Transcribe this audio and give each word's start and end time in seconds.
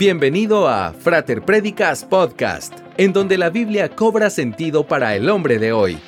Bienvenido 0.00 0.66
a 0.66 0.94
Frater 0.94 1.42
Predicas 1.42 2.06
Podcast, 2.06 2.72
en 2.96 3.12
donde 3.12 3.36
la 3.36 3.50
Biblia 3.50 3.90
cobra 3.90 4.30
sentido 4.30 4.86
para 4.86 5.14
el 5.14 5.28
hombre 5.28 5.58
de 5.58 5.74
hoy. 5.74 5.98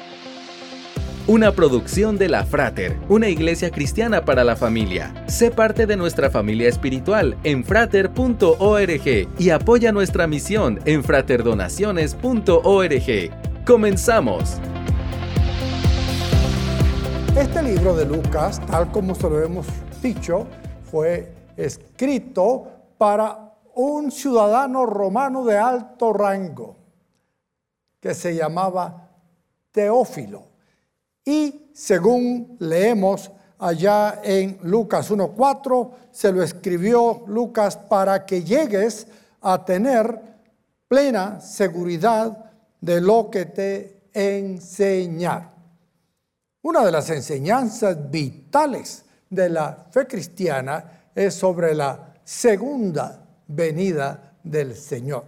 Una 1.27 1.53
producción 1.53 2.17
de 2.17 2.31
la 2.31 2.47
Frater, 2.47 2.97
una 3.11 3.29
iglesia 3.29 3.71
cristiana 3.71 4.25
para 4.25 4.45
la 4.45 4.57
familia. 4.57 5.13
Sé 5.27 5.51
parte 5.51 5.87
de 5.87 5.99
nuestra 5.99 6.31
familia 6.31 6.71
espiritual 6.71 7.37
en 7.45 7.65
frater.org 7.65 9.29
y 9.39 9.51
apoya 9.51 9.93
nuestra 9.93 10.27
misión 10.27 10.81
en 10.87 11.05
fraterdonaciones.org. 11.05 13.65
Comenzamos. 13.67 14.57
Este 17.37 17.63
libro 17.63 17.95
de 17.95 18.07
Lucas, 18.07 18.59
tal 18.69 18.91
como 18.91 19.15
se 19.15 19.29
lo 19.29 19.43
hemos 19.43 19.67
dicho, 20.03 20.47
fue 20.91 21.31
escrito 21.59 22.71
para 22.97 23.52
un 23.75 24.11
ciudadano 24.11 24.87
romano 24.87 25.45
de 25.45 25.59
alto 25.59 26.13
rango 26.13 26.77
que 28.01 28.15
se 28.15 28.35
llamaba 28.35 29.09
Teófilo. 29.71 30.49
Y 31.25 31.71
según 31.73 32.57
leemos 32.59 33.31
allá 33.59 34.21
en 34.25 34.59
Lucas 34.63 35.11
1.4, 35.11 35.91
se 36.11 36.33
lo 36.33 36.43
escribió 36.43 37.23
Lucas 37.27 37.77
para 37.77 38.27
que 38.27 38.43
llegues 38.43 39.07
a 39.41 39.65
tener 39.65 40.21
plena 40.89 41.41
seguridad 41.41 42.51
de 42.81 43.01
lo 43.01 43.31
que 43.31 43.47
te 43.47 44.03
enseñar. 44.13 45.53
Una 46.63 46.85
de 46.85 46.93
las 46.93 47.09
enseñanzas 47.11 48.11
vitales 48.11 49.05
de 49.31 49.49
la 49.49 49.87
fe 49.91 50.07
cristiana 50.07 51.11
es 51.15 51.35
sobre 51.35 51.75
la 51.75 52.15
segunda 52.25 53.23
venida 53.55 54.35
del 54.43 54.75
Señor. 54.75 55.25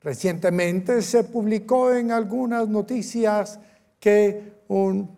Recientemente 0.00 1.00
se 1.00 1.24
publicó 1.24 1.92
en 1.92 2.10
algunas 2.10 2.68
noticias 2.68 3.58
que 3.98 4.64
un 4.68 5.16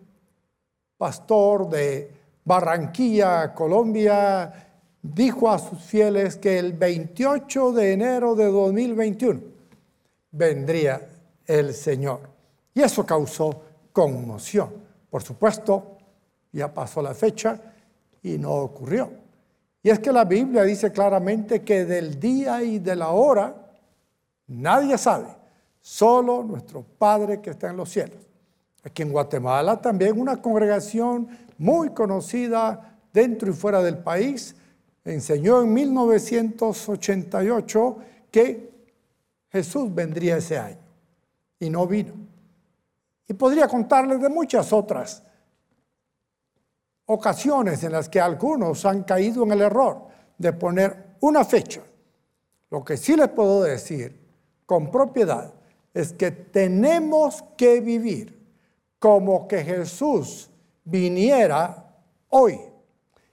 pastor 0.97 1.69
de 1.69 2.11
Barranquilla, 2.45 3.53
Colombia, 3.53 4.67
dijo 5.01 5.49
a 5.49 5.59
sus 5.59 5.81
fieles 5.83 6.37
que 6.37 6.57
el 6.57 6.73
28 6.73 7.73
de 7.73 7.93
enero 7.93 8.35
de 8.35 8.45
2021 8.45 9.41
vendría 10.31 11.09
el 11.45 11.73
Señor. 11.73 12.21
Y 12.73 12.81
eso 12.81 13.05
causó 13.05 13.63
conmoción. 13.91 14.69
Por 15.09 15.23
supuesto, 15.23 15.97
ya 16.51 16.73
pasó 16.73 17.01
la 17.01 17.13
fecha 17.13 17.59
y 18.23 18.37
no 18.37 18.51
ocurrió. 18.51 19.26
Y 19.87 19.89
es 19.89 19.99
que 19.99 20.11
la 20.11 20.25
Biblia 20.25 20.63
dice 20.63 20.91
claramente 20.91 21.61
que 21.61 21.85
del 21.85 22.19
día 22.19 22.61
y 22.61 22.79
de 22.79 22.93
la 22.93 23.11
hora 23.11 23.55
nadie 24.47 24.97
sabe, 24.97 25.27
solo 25.79 26.43
nuestro 26.43 26.83
Padre 26.83 27.39
que 27.39 27.51
está 27.51 27.69
en 27.69 27.77
los 27.77 27.89
cielos. 27.89 28.17
Aquí 28.83 29.03
en 29.03 29.13
Guatemala 29.13 29.81
también 29.81 30.19
una 30.19 30.41
congregación 30.41 31.29
muy 31.57 31.91
conocida 31.91 32.97
dentro 33.13 33.49
y 33.49 33.53
fuera 33.53 33.81
del 33.81 33.99
país 33.99 34.57
enseñó 35.05 35.61
en 35.61 35.73
1988 35.73 37.97
que 38.29 38.69
Jesús 39.49 39.95
vendría 39.95 40.35
ese 40.35 40.57
año 40.57 40.81
y 41.61 41.69
no 41.69 41.87
vino. 41.87 42.11
Y 43.25 43.33
podría 43.35 43.69
contarles 43.69 44.19
de 44.19 44.27
muchas 44.27 44.73
otras 44.73 45.23
ocasiones 47.07 47.83
en 47.83 47.93
las 47.93 48.09
que 48.09 48.21
algunos 48.21 48.85
han 48.85 49.03
caído 49.03 49.43
en 49.43 49.51
el 49.51 49.61
error 49.61 50.07
de 50.37 50.53
poner 50.53 51.15
una 51.21 51.43
fecha. 51.43 51.81
Lo 52.69 52.83
que 52.83 52.97
sí 52.97 53.15
les 53.15 53.29
puedo 53.29 53.63
decir 53.63 54.19
con 54.65 54.91
propiedad 54.91 55.53
es 55.93 56.13
que 56.13 56.31
tenemos 56.31 57.43
que 57.57 57.81
vivir 57.81 58.37
como 58.99 59.47
que 59.47 59.63
Jesús 59.63 60.49
viniera 60.83 61.95
hoy 62.29 62.59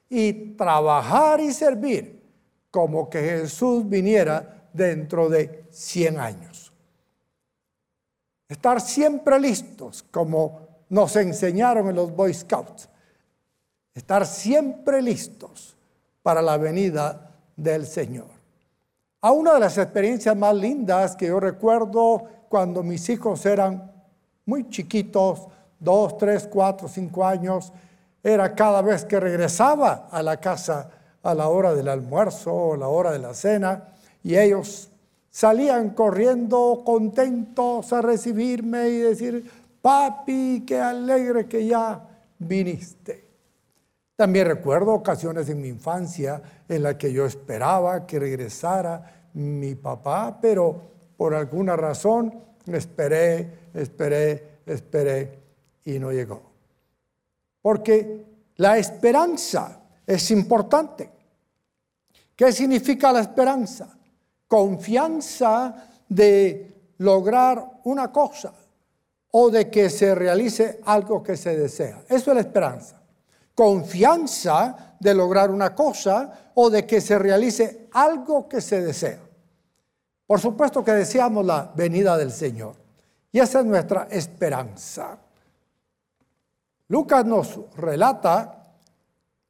y 0.09 0.33
trabajar 0.55 1.41
y 1.41 1.53
servir 1.53 2.23
como 2.71 3.11
que 3.11 3.21
Jesús 3.21 3.89
viniera 3.89 4.69
dentro 4.73 5.29
de 5.29 5.65
100 5.71 6.19
años. 6.21 6.73
Estar 8.49 8.81
siempre 8.81 9.39
listos 9.41 10.05
como 10.11 10.61
nos 10.91 11.17
enseñaron 11.17 11.89
en 11.89 11.97
los 11.97 12.15
Boy 12.15 12.33
Scouts 12.35 12.89
estar 13.95 14.27
siempre 14.27 15.01
listos 15.01 15.77
para 16.23 16.43
la 16.43 16.57
venida 16.57 17.31
del 17.57 17.87
Señor. 17.87 18.27
A 19.21 19.31
una 19.31 19.55
de 19.55 19.61
las 19.61 19.79
experiencias 19.79 20.37
más 20.37 20.55
lindas 20.55 21.17
que 21.17 21.29
yo 21.29 21.41
recuerdo 21.41 22.25
cuando 22.49 22.83
mis 22.83 23.09
hijos 23.09 23.47
eran 23.47 23.91
muy 24.45 24.69
chiquitos, 24.69 25.47
dos, 25.79 26.19
tres, 26.19 26.49
cuatro, 26.51 26.89
cinco 26.89 27.25
años, 27.25 27.73
era 28.23 28.55
cada 28.55 28.83
vez 28.83 29.05
que 29.05 29.21
regresaba 29.21 30.09
a 30.11 30.23
la 30.23 30.39
casa 30.39 30.91
a 31.23 31.35
la 31.35 31.49
hora 31.49 31.75
del 31.75 31.89
almuerzo 31.89 32.55
o 32.55 32.77
la 32.77 32.89
hora 32.89 33.13
de 33.13 33.19
la 33.19 33.33
cena 33.33 33.89
y 34.23 34.37
ellos 34.37 34.91
salían 35.31 35.91
corriendo 35.91 36.83
contentos 36.85 37.93
a 37.93 38.03
recibirme 38.03 38.89
y 38.89 38.99
decir, 38.99 39.51
papi, 39.81 40.65
qué 40.67 40.81
alegre 40.81 41.47
que 41.47 41.67
ya 41.67 42.01
viniste. 42.39 43.24
También 44.17 44.47
recuerdo 44.47 44.95
ocasiones 44.95 45.49
en 45.49 45.61
mi 45.61 45.69
infancia 45.69 46.41
en 46.69 46.85
las 46.85 46.95
que 46.95 47.13
yo 47.13 47.27
esperaba 47.27 48.07
que 48.07 48.21
regresara 48.21 49.29
mi 49.35 49.75
papá, 49.75 50.39
pero 50.41 50.81
por 51.17 51.35
alguna 51.35 51.75
razón 51.75 52.33
esperé, 52.67 53.71
esperé, 53.75 54.61
esperé 54.67 55.39
y 55.85 55.99
no 55.99 56.13
llegó. 56.13 56.43
Porque 57.61 58.25
la 58.57 58.79
esperanza 58.79 59.81
es 60.07 60.31
importante. 60.31 61.11
¿Qué 62.37 62.53
significa 62.53 63.13
la 63.13 63.21
esperanza? 63.21 63.99
Confianza 64.47 65.89
de 66.09 66.93
lograr 66.99 67.81
una 67.85 68.13
cosa 68.13 68.55
o 69.33 69.51
de 69.51 69.69
que 69.69 69.91
se 69.91 70.15
realice 70.15 70.81
algo 70.85 71.21
que 71.21 71.37
se 71.37 71.57
desea. 71.57 72.05
Eso 72.09 72.31
es 72.31 72.35
la 72.35 72.41
esperanza 72.41 73.04
confianza 73.55 74.97
de 74.99 75.15
lograr 75.15 75.51
una 75.51 75.75
cosa 75.75 76.51
o 76.55 76.71
de 76.71 76.87
que 76.87 77.01
se 77.01 77.19
realice 77.19 77.89
algo 77.93 78.49
que 78.49 78.61
se 78.61 78.81
desea. 78.81 79.21
Por 80.27 80.41
supuesto 80.41 80.83
que 80.83 80.93
deseamos 80.93 81.45
la 81.45 81.73
venida 81.75 82.17
del 82.17 82.33
Señor 82.33 82.77
y 83.31 83.41
esa 83.41 83.61
es 83.61 83.67
nuestra 83.67 84.09
esperanza. 84.11 85.19
Lucas 86.89 87.25
nos 87.25 87.61
relata 87.77 88.65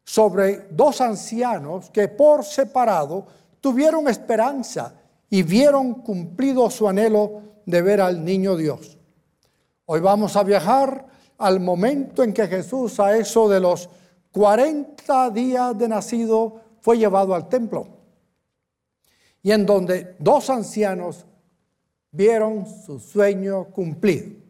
sobre 0.05 0.69
dos 0.71 1.01
ancianos 1.01 1.91
que 1.91 2.09
por 2.09 2.45
separado 2.45 3.27
tuvieron 3.61 4.09
esperanza 4.09 4.95
y 5.31 5.43
vieron 5.43 5.95
cumplido 5.95 6.69
su 6.71 6.89
anhelo 6.89 7.43
de 7.67 7.83
ver 7.83 8.01
al 8.01 8.25
niño 8.25 8.57
Dios. 8.57 8.99
Hoy 9.87 10.01
vamos 10.01 10.37
a 10.37 10.43
viajar 10.43 11.07
al 11.39 11.61
momento 11.61 12.23
en 12.23 12.33
que 12.33 12.47
Jesús 12.47 13.01
a 13.01 13.17
eso 13.17 13.49
de 13.49 13.61
los 13.61 13.89
40 14.33 15.31
días 15.31 15.77
de 15.79 15.89
nacido 15.89 16.61
fue 16.81 16.99
llevado 16.99 17.35
al 17.35 17.49
templo 17.49 17.87
y 19.43 19.53
en 19.53 19.67
donde 19.67 20.17
dos 20.19 20.51
ancianos 20.51 21.27
vieron 22.11 22.67
su 22.67 22.99
sueño 22.99 23.67
cumplido. 23.67 24.43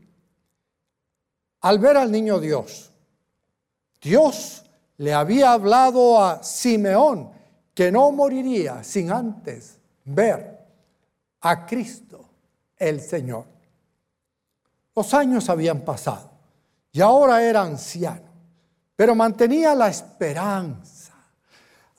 Al 1.61 1.79
ver 1.79 1.97
al 1.97 2.13
niño 2.13 2.39
Dios, 2.39 2.93
Dios 4.01 4.65
le 4.99 5.13
había 5.13 5.53
hablado 5.53 6.23
a 6.23 6.43
Simeón 6.43 7.31
que 7.75 7.91
no 7.91 8.13
moriría 8.13 8.85
sin 8.85 9.11
antes 9.11 9.79
ver 10.05 10.61
a 11.41 11.67
Cristo 11.67 12.25
el 12.77 13.01
Señor. 13.01 13.47
Los 14.95 15.13
años 15.13 15.49
habían 15.49 15.81
pasado 15.81 16.34
y 16.95 17.01
ahora 17.01 17.43
era 17.43 17.63
anciano, 17.63 18.31
pero 18.95 19.17
mantenía 19.17 19.75
la 19.75 19.89
esperanza. 19.89 21.13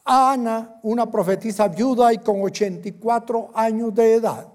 Ana, 0.05 0.79
una 0.83 1.11
profetisa 1.11 1.67
viuda 1.67 2.13
y 2.13 2.19
con 2.19 2.41
84 2.41 3.51
años 3.53 3.93
de 3.93 4.13
edad, 4.13 4.47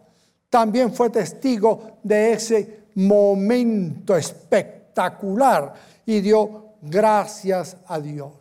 también 0.48 0.94
fue 0.94 1.10
testigo 1.10 1.98
de 2.02 2.32
ese 2.32 2.84
momento 2.94 4.16
espectacular 4.16 5.74
y 6.06 6.20
dio 6.22 6.70
gracias 6.80 7.76
a 7.86 8.00
Dios. 8.00 8.32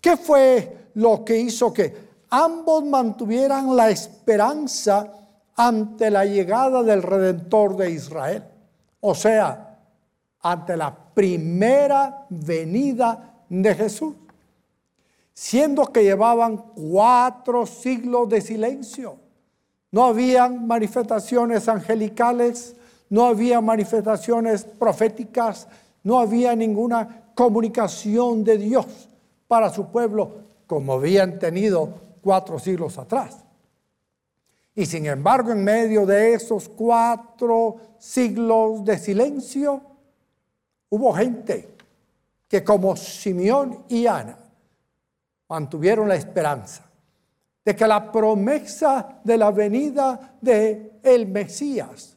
¿Qué 0.00 0.16
fue 0.16 0.88
lo 0.94 1.22
que 1.22 1.38
hizo 1.38 1.70
que 1.70 1.94
ambos 2.30 2.82
mantuvieran 2.86 3.76
la 3.76 3.90
esperanza 3.90 5.12
ante 5.54 6.10
la 6.10 6.24
llegada 6.24 6.82
del 6.82 7.02
Redentor 7.02 7.76
de 7.76 7.90
Israel? 7.90 8.44
O 9.00 9.14
sea, 9.14 9.66
ante 10.42 10.76
la 10.76 10.99
primera 11.14 12.26
venida 12.28 13.42
de 13.48 13.74
Jesús. 13.74 14.14
siendo 15.32 15.86
que 15.86 16.02
llevaban 16.02 16.58
cuatro 16.74 17.64
siglos 17.64 18.28
de 18.28 18.42
silencio. 18.42 19.16
No 19.90 20.04
habían 20.04 20.66
manifestaciones 20.66 21.66
angelicales, 21.66 22.76
no 23.08 23.24
había 23.24 23.62
manifestaciones 23.62 24.64
proféticas, 24.64 25.66
no 26.02 26.18
había 26.18 26.54
ninguna 26.54 27.32
comunicación 27.34 28.44
de 28.44 28.58
Dios 28.58 29.08
para 29.48 29.70
su 29.70 29.86
pueblo 29.86 30.50
como 30.66 30.92
habían 30.92 31.40
tenido 31.40 31.94
cuatro 32.20 32.58
siglos 32.60 32.96
atrás. 32.96 33.38
Y 34.72 34.86
sin 34.86 35.06
embargo, 35.06 35.50
en 35.50 35.64
medio 35.64 36.06
de 36.06 36.34
esos 36.34 36.68
cuatro 36.68 37.76
siglos 37.98 38.84
de 38.84 38.96
silencio, 38.96 39.82
hubo 40.90 41.12
gente 41.14 41.76
que 42.46 42.62
como 42.62 42.96
Simeón 42.96 43.84
y 43.88 44.06
Ana 44.06 44.38
mantuvieron 45.48 46.08
la 46.08 46.16
esperanza 46.16 46.84
de 47.64 47.76
que 47.76 47.86
la 47.86 48.10
promesa 48.10 49.20
de 49.22 49.36
la 49.36 49.50
venida 49.50 50.36
de 50.40 50.98
el 51.02 51.26
Mesías, 51.28 52.16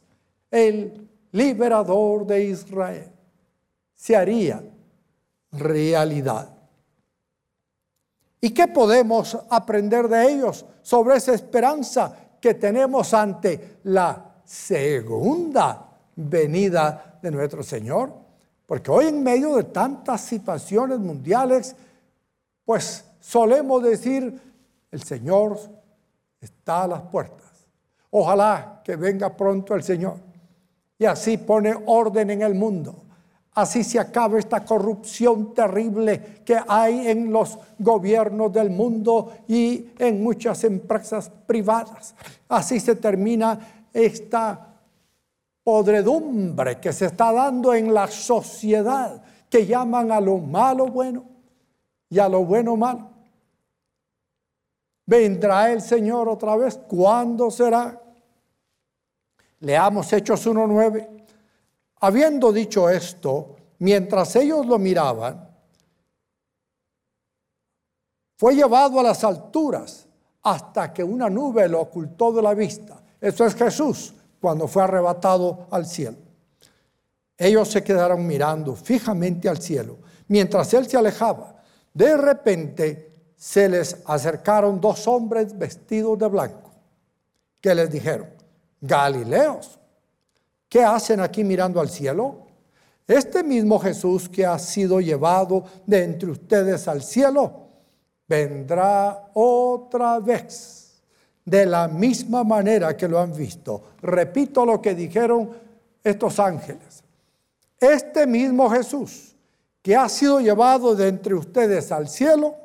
el 0.50 1.10
liberador 1.32 2.26
de 2.26 2.46
Israel, 2.46 3.12
se 3.94 4.16
haría 4.16 4.64
realidad. 5.52 6.50
¿Y 8.42 8.50
qué 8.52 8.68
podemos 8.68 9.38
aprender 9.50 10.08
de 10.08 10.32
ellos 10.32 10.66
sobre 10.82 11.16
esa 11.16 11.34
esperanza 11.34 12.14
que 12.42 12.56
tenemos 12.56 13.14
ante 13.14 13.78
la 13.84 14.42
segunda 14.44 15.90
venida 16.16 17.20
de 17.22 17.32
nuestro 17.32 17.64
Señor? 17.64 18.23
Porque 18.74 18.90
hoy 18.90 19.06
en 19.06 19.22
medio 19.22 19.56
de 19.56 19.66
tantas 19.66 20.22
situaciones 20.22 20.98
mundiales, 20.98 21.76
pues 22.66 23.06
solemos 23.20 23.84
decir, 23.84 24.42
el 24.90 25.04
Señor 25.04 25.60
está 26.42 26.82
a 26.82 26.88
las 26.88 27.02
puertas. 27.04 27.68
Ojalá 28.10 28.82
que 28.84 28.96
venga 28.96 29.38
pronto 29.38 29.76
el 29.76 29.84
Señor. 29.84 30.16
Y 30.98 31.06
así 31.06 31.38
pone 31.38 31.76
orden 31.86 32.32
en 32.32 32.42
el 32.42 32.56
mundo. 32.56 32.96
Así 33.54 33.84
se 33.84 34.00
acaba 34.00 34.40
esta 34.40 34.66
corrupción 34.66 35.54
terrible 35.54 36.42
que 36.44 36.58
hay 36.68 37.10
en 37.10 37.32
los 37.32 37.60
gobiernos 37.78 38.52
del 38.52 38.72
mundo 38.72 39.34
y 39.48 39.92
en 40.00 40.24
muchas 40.24 40.64
empresas 40.64 41.30
privadas. 41.46 42.16
Así 42.50 42.80
se 42.80 42.96
termina 42.96 43.86
esta 43.94 44.73
podredumbre 45.64 46.80
que 46.80 46.92
se 46.92 47.06
está 47.06 47.32
dando 47.32 47.74
en 47.74 47.94
la 47.94 48.08
sociedad, 48.08 49.24
que 49.50 49.66
llaman 49.66 50.12
a 50.12 50.20
lo 50.20 50.38
malo 50.38 50.88
bueno 50.88 51.26
y 52.10 52.20
a 52.20 52.28
lo 52.28 52.44
bueno 52.44 52.76
malo. 52.76 53.10
¿Vendrá 55.06 55.72
el 55.72 55.82
Señor 55.82 56.28
otra 56.30 56.56
vez? 56.56 56.78
¿Cuándo 56.88 57.50
será? 57.50 58.02
Leamos 59.60 60.12
Hechos 60.12 60.46
1.9. 60.48 61.26
Habiendo 62.02 62.52
dicho 62.52 62.90
esto, 62.90 63.56
mientras 63.80 64.36
ellos 64.36 64.66
lo 64.66 64.78
miraban, 64.78 65.50
fue 68.38 68.56
llevado 68.56 69.00
a 69.00 69.04
las 69.04 69.24
alturas 69.24 70.08
hasta 70.42 70.92
que 70.92 71.04
una 71.04 71.30
nube 71.30 71.70
lo 71.70 71.82
ocultó 71.82 72.34
de 72.34 72.42
la 72.42 72.54
vista. 72.54 73.02
Eso 73.22 73.46
es 73.46 73.56
Jesús 73.56 74.14
cuando 74.44 74.68
fue 74.68 74.84
arrebatado 74.84 75.68
al 75.72 75.86
cielo. 75.86 76.18
Ellos 77.38 77.66
se 77.70 77.82
quedaron 77.82 78.28
mirando 78.28 78.76
fijamente 78.76 79.48
al 79.48 79.62
cielo. 79.62 80.00
Mientras 80.28 80.74
él 80.74 80.86
se 80.86 80.98
alejaba, 80.98 81.64
de 81.94 82.18
repente 82.18 83.32
se 83.38 83.70
les 83.70 83.96
acercaron 84.06 84.82
dos 84.82 85.08
hombres 85.08 85.58
vestidos 85.58 86.20
de 86.20 86.28
blanco, 86.28 86.72
que 87.62 87.74
les 87.74 87.90
dijeron, 87.90 88.28
Galileos, 88.82 89.80
¿qué 90.68 90.84
hacen 90.84 91.22
aquí 91.22 91.46
mirando 91.46 91.80
al 91.80 91.88
cielo? 91.88 92.46
Este 93.08 93.46
mismo 93.46 93.80
Jesús 93.80 94.28
que 94.28 94.46
ha 94.46 94.60
sido 94.60 95.00
llevado 95.00 95.64
de 95.86 96.04
entre 96.04 96.32
ustedes 96.32 96.90
al 96.90 97.02
cielo, 97.02 97.70
vendrá 98.28 99.30
otra 99.36 100.20
vez 100.20 100.83
de 101.46 101.66
la 101.66 101.88
misma 101.88 102.44
manera 102.44 102.96
que 102.96 103.08
lo 103.08 103.20
han 103.20 103.34
visto. 103.36 103.84
Repito 104.02 104.66
lo 104.66 104.82
que 104.82 104.96
dijeron 104.96 105.52
estos 106.04 106.40
ángeles. 106.40 107.04
Este 107.80 108.26
mismo 108.26 108.70
Jesús 108.70 109.34
que 109.84 109.98
ha 109.98 110.08
sido 110.08 110.40
llevado 110.40 110.96
de 110.96 111.10
entre 111.10 111.36
ustedes 111.36 111.92
al 111.92 112.08
cielo, 112.08 112.56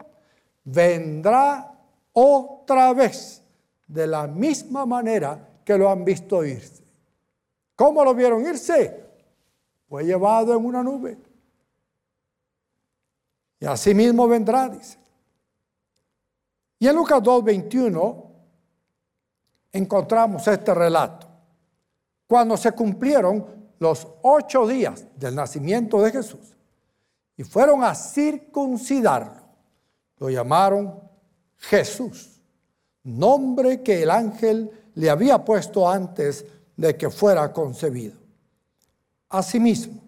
vendrá 0.63 1.75
otra 2.13 2.93
vez 2.93 3.43
de 3.89 4.07
la 4.07 4.29
misma 4.29 4.87
manera 4.87 5.49
que 5.65 5.77
lo 5.77 5.91
han 5.91 6.05
visto 6.05 6.45
irse. 6.45 6.85
¿Cómo 7.75 8.05
lo 8.05 8.15
vieron 8.15 8.47
irse? 8.47 9.05
Fue 9.89 10.05
llevado 10.05 10.57
en 10.57 10.65
una 10.65 10.83
nube. 10.83 11.19
Y 13.59 13.67
así 13.67 13.93
mismo 13.95 14.29
vendrá, 14.29 14.69
dice. 14.69 14.97
Y 16.79 16.87
en 16.87 16.95
Lucas 16.95 17.21
2.21 17.21 18.28
encontramos 19.79 20.47
este 20.47 20.75
relato. 20.75 21.27
Cuando 22.27 22.57
se 22.57 22.73
cumplieron 22.73 23.47
los 23.79 24.07
ocho 24.23 24.67
días 24.67 25.07
del 25.17 25.35
nacimiento 25.35 26.03
de 26.03 26.11
Jesús 26.11 26.57
y 27.37 27.45
fueron 27.45 27.83
a 27.85 27.95
circuncidarlo, 27.95 29.49
lo 30.19 30.29
llamaron 30.29 31.01
Jesús, 31.57 32.41
nombre 33.05 33.83
que 33.83 34.03
el 34.03 34.11
ángel 34.11 34.71
le 34.95 35.09
había 35.09 35.45
puesto 35.45 35.89
antes 35.89 36.45
de 36.77 36.97
que 36.97 37.09
fuera 37.09 37.53
concebido. 37.53 38.19
Asimismo, 39.29 40.03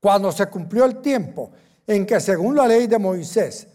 cuando 0.00 0.30
se 0.30 0.46
cumplió 0.46 0.84
el 0.84 1.00
tiempo 1.00 1.50
en 1.86 2.06
que 2.06 2.20
según 2.20 2.54
la 2.56 2.66
ley 2.66 2.86
de 2.86 2.98
Moisés 2.98 3.66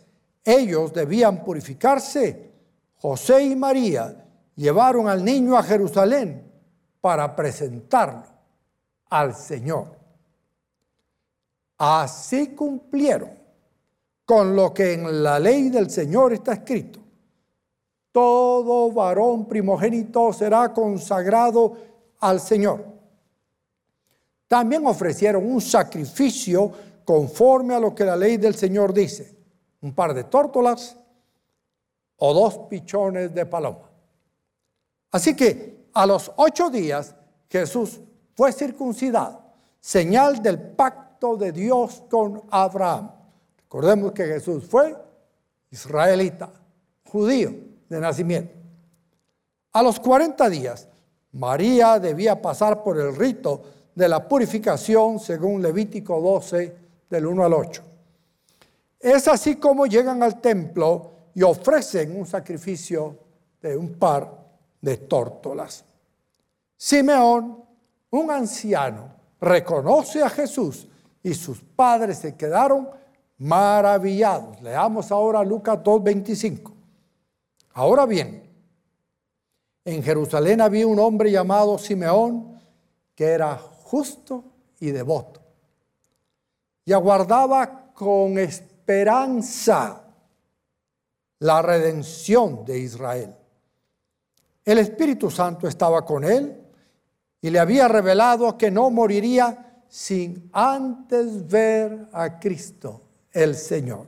ellos 0.43 0.93
debían 0.93 1.43
purificarse, 1.43 2.51
José 2.95 3.43
y 3.43 3.55
María 3.55 4.22
llevaron 4.55 5.07
al 5.07 5.23
niño 5.23 5.57
a 5.57 5.63
Jerusalén 5.63 6.51
para 7.01 7.35
presentarlo 7.35 8.23
al 9.09 9.35
Señor. 9.35 9.97
Así 11.77 12.55
cumplieron 12.55 13.31
con 14.25 14.55
lo 14.55 14.73
que 14.73 14.93
en 14.93 15.23
la 15.23 15.39
ley 15.39 15.69
del 15.69 15.89
Señor 15.89 16.33
está 16.33 16.53
escrito. 16.53 16.99
Todo 18.11 18.91
varón 18.91 19.47
primogénito 19.47 20.31
será 20.31 20.71
consagrado 20.71 21.75
al 22.19 22.39
Señor. 22.39 22.85
También 24.47 24.85
ofrecieron 24.85 25.51
un 25.51 25.59
sacrificio 25.59 26.71
conforme 27.03 27.73
a 27.73 27.79
lo 27.79 27.93
que 27.93 28.05
la 28.05 28.15
ley 28.15 28.37
del 28.37 28.55
Señor 28.55 28.93
dice. 28.93 29.35
Un 29.81 29.93
par 29.93 30.13
de 30.13 30.23
tórtolas 30.25 30.95
o 32.17 32.33
dos 32.33 32.57
pichones 32.69 33.33
de 33.33 33.45
paloma. 33.45 33.92
Así 35.13 35.35
que 35.35 35.85
a 35.93 36.07
los 36.07 36.31
ocho 36.37 36.71
días 36.71 37.15
Jesús 37.47 38.01
fue 38.35 38.51
circuncidado, 38.51 39.43
señal 39.79 40.41
del 40.41 40.59
pacto 40.59 41.37
de 41.37 41.51
Dios 41.51 42.03
con 42.09 42.41
Abraham. 42.49 43.11
Recordemos 43.57 44.11
que 44.11 44.25
Jesús 44.25 44.65
fue 44.65 44.97
israelita, 45.69 46.51
judío 47.05 47.53
de 47.87 47.99
nacimiento. 47.99 48.55
A 49.71 49.83
los 49.83 49.99
40 49.99 50.49
días, 50.49 50.87
María 51.33 51.99
debía 51.99 52.41
pasar 52.41 52.81
por 52.81 52.99
el 52.99 53.15
rito 53.15 53.61
de 53.93 54.09
la 54.09 54.27
purificación 54.27 55.19
según 55.19 55.61
Levítico 55.61 56.19
12 56.19 56.75
del 57.07 57.25
1 57.27 57.43
al 57.43 57.53
8. 57.53 57.83
Es 58.99 59.27
así 59.27 59.57
como 59.57 59.85
llegan 59.85 60.23
al 60.23 60.41
templo 60.41 61.11
y 61.35 61.43
ofrecen 61.43 62.17
un 62.17 62.25
sacrificio 62.25 63.15
de 63.61 63.77
un 63.77 63.93
par 63.93 64.42
de 64.83 64.97
tórtolas. 64.97 65.85
Simeón, 66.75 67.63
un 68.11 68.29
anciano, 68.29 69.15
reconoce 69.39 70.21
a 70.21 70.29
Jesús 70.29 70.89
y 71.23 71.33
sus 71.33 71.61
padres 71.61 72.17
se 72.17 72.35
quedaron 72.35 72.89
maravillados. 73.37 74.61
Leamos 74.61 75.09
ahora 75.09 75.41
Lucas 75.41 75.79
2.25. 75.79 76.73
Ahora 77.75 78.05
bien, 78.05 78.43
en 79.85 80.03
Jerusalén 80.03 80.59
había 80.59 80.85
un 80.85 80.99
hombre 80.99 81.31
llamado 81.31 81.77
Simeón 81.77 82.59
que 83.15 83.25
era 83.25 83.57
justo 83.57 84.43
y 84.81 84.91
devoto 84.91 85.41
y 86.83 86.91
aguardaba 86.91 87.93
con 87.93 88.37
esperanza 88.37 90.03
la 91.39 91.61
redención 91.61 92.65
de 92.65 92.79
Israel. 92.79 93.33
El 94.65 94.77
Espíritu 94.77 95.29
Santo 95.29 95.67
estaba 95.67 96.05
con 96.05 96.23
él 96.23 96.57
y 97.41 97.49
le 97.49 97.59
había 97.59 97.87
revelado 97.87 98.57
que 98.57 98.71
no 98.71 98.89
moriría 98.89 99.83
sin 99.89 100.49
antes 100.53 101.47
ver 101.47 102.07
a 102.13 102.39
Cristo 102.39 103.01
el 103.31 103.55
Señor. 103.55 104.07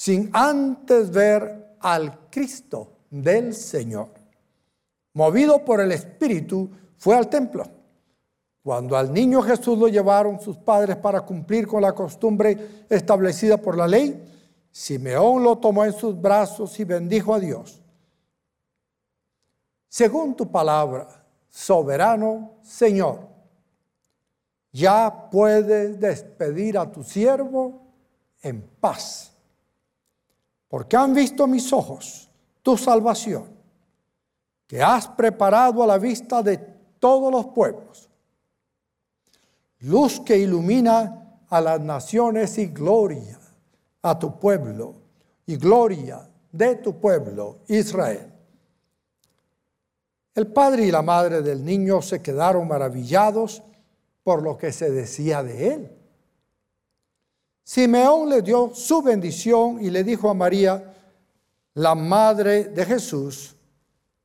sin 0.00 0.30
antes 0.32 1.10
ver 1.10 1.76
al 1.78 2.30
Cristo 2.30 3.00
del 3.10 3.52
Señor. 3.52 4.08
Movido 5.12 5.62
por 5.62 5.78
el 5.78 5.92
Espíritu, 5.92 6.70
fue 6.96 7.16
al 7.16 7.28
templo. 7.28 7.68
Cuando 8.62 8.96
al 8.96 9.12
niño 9.12 9.42
Jesús 9.42 9.78
lo 9.78 9.88
llevaron 9.88 10.40
sus 10.40 10.56
padres 10.56 10.96
para 10.96 11.20
cumplir 11.20 11.66
con 11.66 11.82
la 11.82 11.92
costumbre 11.92 12.86
establecida 12.88 13.58
por 13.58 13.76
la 13.76 13.86
ley, 13.86 14.39
Simeón 14.70 15.42
lo 15.42 15.58
tomó 15.58 15.84
en 15.84 15.92
sus 15.92 16.20
brazos 16.20 16.78
y 16.78 16.84
bendijo 16.84 17.34
a 17.34 17.40
Dios. 17.40 17.82
Según 19.88 20.36
tu 20.36 20.50
palabra, 20.50 21.24
soberano 21.48 22.52
Señor, 22.62 23.28
ya 24.72 25.28
puedes 25.30 25.98
despedir 25.98 26.78
a 26.78 26.90
tu 26.90 27.02
siervo 27.02 27.82
en 28.42 28.62
paz, 28.80 29.32
porque 30.68 30.96
han 30.96 31.12
visto 31.12 31.48
mis 31.48 31.72
ojos 31.72 32.30
tu 32.62 32.76
salvación, 32.76 33.48
que 34.68 34.80
has 34.80 35.08
preparado 35.08 35.82
a 35.82 35.86
la 35.88 35.98
vista 35.98 36.40
de 36.44 36.58
todos 37.00 37.32
los 37.32 37.46
pueblos, 37.46 38.08
luz 39.80 40.20
que 40.20 40.38
ilumina 40.38 41.40
a 41.48 41.60
las 41.60 41.80
naciones 41.80 42.56
y 42.58 42.66
gloria 42.66 43.39
a 44.02 44.18
tu 44.18 44.38
pueblo 44.38 44.94
y 45.46 45.56
gloria 45.56 46.28
de 46.52 46.76
tu 46.76 46.98
pueblo 46.98 47.58
Israel. 47.68 48.32
El 50.34 50.46
padre 50.46 50.86
y 50.86 50.90
la 50.90 51.02
madre 51.02 51.42
del 51.42 51.64
niño 51.64 52.00
se 52.00 52.22
quedaron 52.22 52.66
maravillados 52.66 53.62
por 54.22 54.42
lo 54.42 54.56
que 54.56 54.72
se 54.72 54.90
decía 54.90 55.42
de 55.42 55.74
él. 55.74 55.96
Simeón 57.64 58.28
le 58.28 58.42
dio 58.42 58.70
su 58.74 59.02
bendición 59.02 59.78
y 59.80 59.90
le 59.90 60.02
dijo 60.02 60.30
a 60.30 60.34
María, 60.34 60.94
la 61.74 61.94
madre 61.94 62.64
de 62.64 62.84
Jesús, 62.84 63.56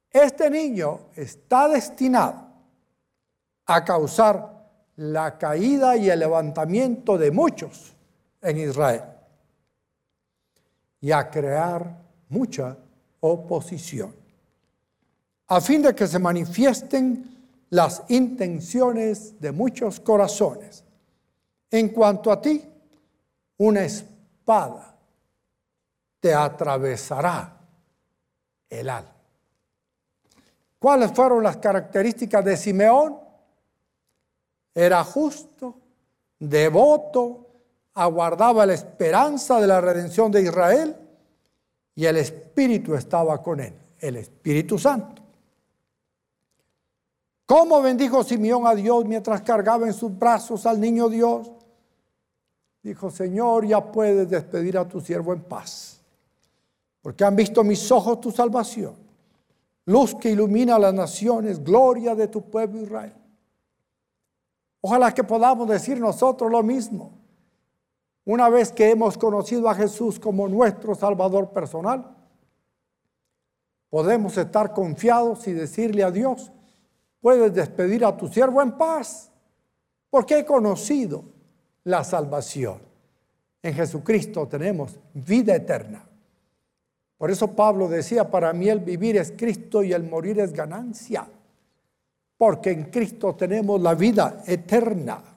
este 0.10 0.50
niño 0.50 1.10
está 1.15 1.67
destinado 1.67 2.48
a 3.65 3.84
causar 3.84 4.70
la 4.96 5.38
caída 5.38 5.98
y 5.98 6.10
el 6.10 6.20
levantamiento 6.20 7.17
de 7.17 7.32
muchos 7.32 7.94
en 8.41 8.58
Israel 8.58 9.15
y 11.06 11.12
a 11.12 11.30
crear 11.30 12.02
mucha 12.30 12.76
oposición, 13.20 14.12
a 15.46 15.62
fin 15.62 15.84
de 15.84 15.94
que 15.94 16.08
se 16.08 16.18
manifiesten 16.18 17.46
las 17.70 18.02
intenciones 18.08 19.40
de 19.40 19.52
muchos 19.52 20.00
corazones. 20.00 20.84
En 21.70 21.90
cuanto 21.90 22.32
a 22.32 22.42
ti, 22.42 22.60
una 23.60 23.84
espada 23.84 24.98
te 26.20 26.34
atravesará 26.34 27.56
el 28.68 28.90
alma. 28.90 29.14
¿Cuáles 30.80 31.12
fueron 31.12 31.44
las 31.44 31.58
características 31.58 32.44
de 32.44 32.58
Simeón? 32.58 33.20
Era 34.74 35.04
justo, 35.04 35.78
devoto, 36.40 37.45
aguardaba 37.96 38.66
la 38.66 38.74
esperanza 38.74 39.60
de 39.60 39.68
la 39.68 39.82
redención 39.82 40.32
de 40.32 40.44
Israel 40.44 40.96
y 41.96 42.06
el 42.06 42.18
Espíritu 42.18 42.94
estaba 42.94 43.42
con 43.42 43.62
él, 43.62 43.74
el 44.00 44.18
Espíritu 44.18 44.78
Santo. 44.78 45.22
¿Cómo 47.46 47.82
bendijo 47.82 48.24
Simeón 48.24 48.68
a 48.68 48.75
Dios 48.75 49.06
mientras 49.06 49.42
cargaba 49.42 49.88
en 49.88 49.94
sus 49.94 50.18
brazos 50.18 50.66
al 50.66 50.80
niño 50.80 51.10
Dios? 51.10 51.52
Dijo, 52.84 53.10
Señor, 53.10 53.66
ya 53.66 53.92
puedes 53.92 54.30
despedir 54.30 54.78
a 54.78 54.88
tu 54.88 55.00
siervo 55.00 55.34
en 55.34 55.42
paz, 55.42 56.02
porque 57.02 57.24
han 57.24 57.36
visto 57.36 57.64
mis 57.64 57.92
ojos 57.92 58.20
tu 58.20 58.32
salvación, 58.32 58.96
luz 59.86 60.16
que 60.16 60.32
ilumina 60.32 60.78
las 60.78 60.94
naciones, 60.94 61.64
gloria 61.64 62.14
de 62.14 62.28
tu 62.28 62.42
pueblo 62.42 62.82
Israel. 62.82 63.14
Ojalá 64.82 65.14
que 65.14 65.24
podamos 65.24 65.68
decir 65.68 66.00
nosotros 66.00 66.52
lo 66.52 66.62
mismo. 66.62 67.25
Una 68.25 68.50
vez 68.50 68.72
que 68.72 68.89
hemos 68.89 69.17
conocido 69.20 69.70
a 69.70 69.75
Jesús 69.75 70.20
como 70.20 70.48
nuestro 70.48 70.96
Salvador 70.96 71.51
personal, 71.51 72.15
podemos 73.89 74.36
estar 74.36 74.74
confiados 74.74 75.48
y 75.48 75.53
decirle 75.53 76.03
a 76.03 76.10
Dios, 76.10 76.51
puedes 77.22 77.53
despedir 77.53 78.03
a 78.03 78.17
tu 78.17 78.27
siervo 78.27 78.63
en 78.63 78.72
paz, 78.72 79.32
porque 80.10 80.39
he 80.39 80.46
conocido 80.46 81.24
la 81.84 82.03
salvación. 82.03 82.79
En 83.62 83.75
Jesucristo 83.75 84.48
tenemos 84.48 84.98
vida 85.13 85.55
eterna. 85.55 86.03
Por 87.17 87.29
eso 87.29 87.55
Pablo 87.55 87.88
decía, 87.88 88.29
para 88.29 88.51
mí 88.53 88.70
el 88.70 88.79
vivir 88.79 89.17
es 89.17 89.32
Cristo 89.38 89.84
y 89.84 89.94
el 89.94 90.03
morir 90.03 90.39
es 90.39 90.51
ganancia, 90.51 91.27
porque 92.38 92.72
en 92.72 92.86
Cristo 92.86 93.36
tenemos 93.36 93.79
la 93.82 93.94
vida 93.94 94.44
eterna. 94.48 95.35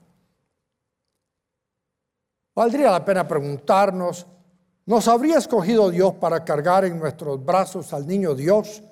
Valdría 2.58 2.90
la 2.90 3.04
pena 3.04 3.28
preguntarnos, 3.28 4.26
¿nos 4.84 5.06
habría 5.06 5.38
escogido 5.38 5.90
Dios 5.90 6.14
para 6.14 6.44
cargar 6.44 6.84
en 6.84 6.98
nuestros 6.98 7.44
brazos 7.44 7.92
al 7.92 8.04
niño 8.04 8.34
Dios? 8.34 8.82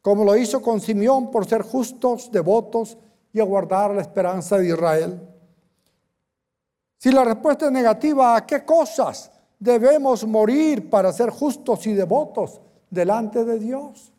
como 0.00 0.22
lo 0.22 0.36
hizo 0.36 0.62
con 0.62 0.80
Simeón 0.80 1.28
por 1.28 1.44
ser 1.44 1.62
justos, 1.62 2.30
devotos 2.30 2.96
y 3.32 3.40
aguardar 3.40 3.90
la 3.90 4.02
esperanza 4.02 4.56
de 4.56 4.68
Israel? 4.68 5.20
Si 6.96 7.10
la 7.10 7.24
respuesta 7.24 7.66
es 7.66 7.72
negativa, 7.72 8.36
¿a 8.36 8.46
qué 8.46 8.64
cosas 8.64 9.32
debemos 9.58 10.24
morir 10.24 10.88
para 10.88 11.12
ser 11.12 11.30
justos 11.30 11.88
y 11.88 11.94
devotos 11.94 12.60
delante 12.88 13.44
de 13.44 13.58
Dios? 13.58 14.12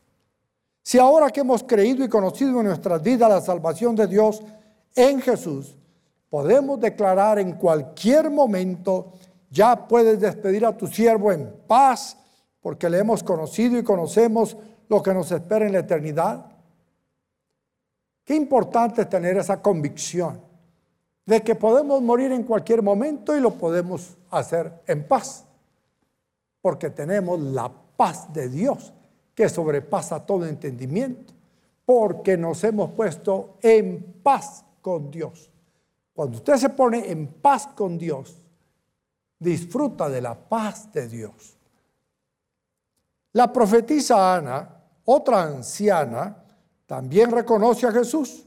Si 0.83 0.99
ahora 0.99 1.29
que 1.29 1.39
hemos 1.39 1.63
creído 1.63 2.03
y 2.03 2.09
conocido 2.09 2.59
en 2.59 2.65
nuestras 2.65 3.01
vidas 3.01 3.29
la 3.29 3.39
salvación 3.39 3.95
de 3.95 4.07
Dios 4.07 4.43
en 4.93 5.21
Jesús, 5.21 5.78
podemos 6.29 6.79
declarar 6.79 7.39
en 7.39 7.53
cualquier 7.53 8.29
momento, 8.29 9.13
ya 9.49 9.87
puedes 9.87 10.19
despedir 10.19 10.65
a 10.65 10.77
tu 10.77 10.87
siervo 10.87 11.31
en 11.31 11.51
paz, 11.67 12.17
porque 12.61 12.89
le 12.89 12.99
hemos 12.99 13.23
conocido 13.23 13.77
y 13.77 13.83
conocemos 13.83 14.55
lo 14.87 15.01
que 15.01 15.13
nos 15.13 15.31
espera 15.31 15.65
en 15.65 15.73
la 15.73 15.79
eternidad. 15.79 16.45
Qué 18.23 18.35
importante 18.35 19.01
es 19.01 19.09
tener 19.09 19.37
esa 19.37 19.61
convicción 19.61 20.41
de 21.25 21.41
que 21.41 21.55
podemos 21.55 22.01
morir 22.01 22.31
en 22.31 22.43
cualquier 22.43 22.81
momento 22.81 23.35
y 23.35 23.39
lo 23.39 23.51
podemos 23.51 24.17
hacer 24.29 24.71
en 24.87 25.07
paz, 25.07 25.45
porque 26.61 26.89
tenemos 26.89 27.39
la 27.39 27.71
paz 27.97 28.31
de 28.33 28.49
Dios 28.49 28.93
que 29.33 29.47
sobrepasa 29.47 30.25
todo 30.25 30.45
entendimiento, 30.45 31.33
porque 31.85 32.37
nos 32.37 32.63
hemos 32.63 32.91
puesto 32.91 33.57
en 33.61 34.19
paz 34.21 34.65
con 34.81 35.09
Dios. 35.09 35.49
Cuando 36.19 36.35
usted 36.35 36.57
se 36.57 36.67
pone 36.67 37.09
en 37.09 37.27
paz 37.27 37.67
con 37.67 37.97
Dios, 37.97 38.35
disfruta 39.39 40.09
de 40.09 40.19
la 40.19 40.37
paz 40.37 40.91
de 40.91 41.07
Dios. 41.07 41.57
La 43.31 43.53
profetisa 43.53 44.35
Ana 44.35 44.81
otra 45.05 45.43
anciana 45.43 46.43
también 46.85 47.31
reconoce 47.31 47.87
a 47.87 47.93
Jesús. 47.93 48.45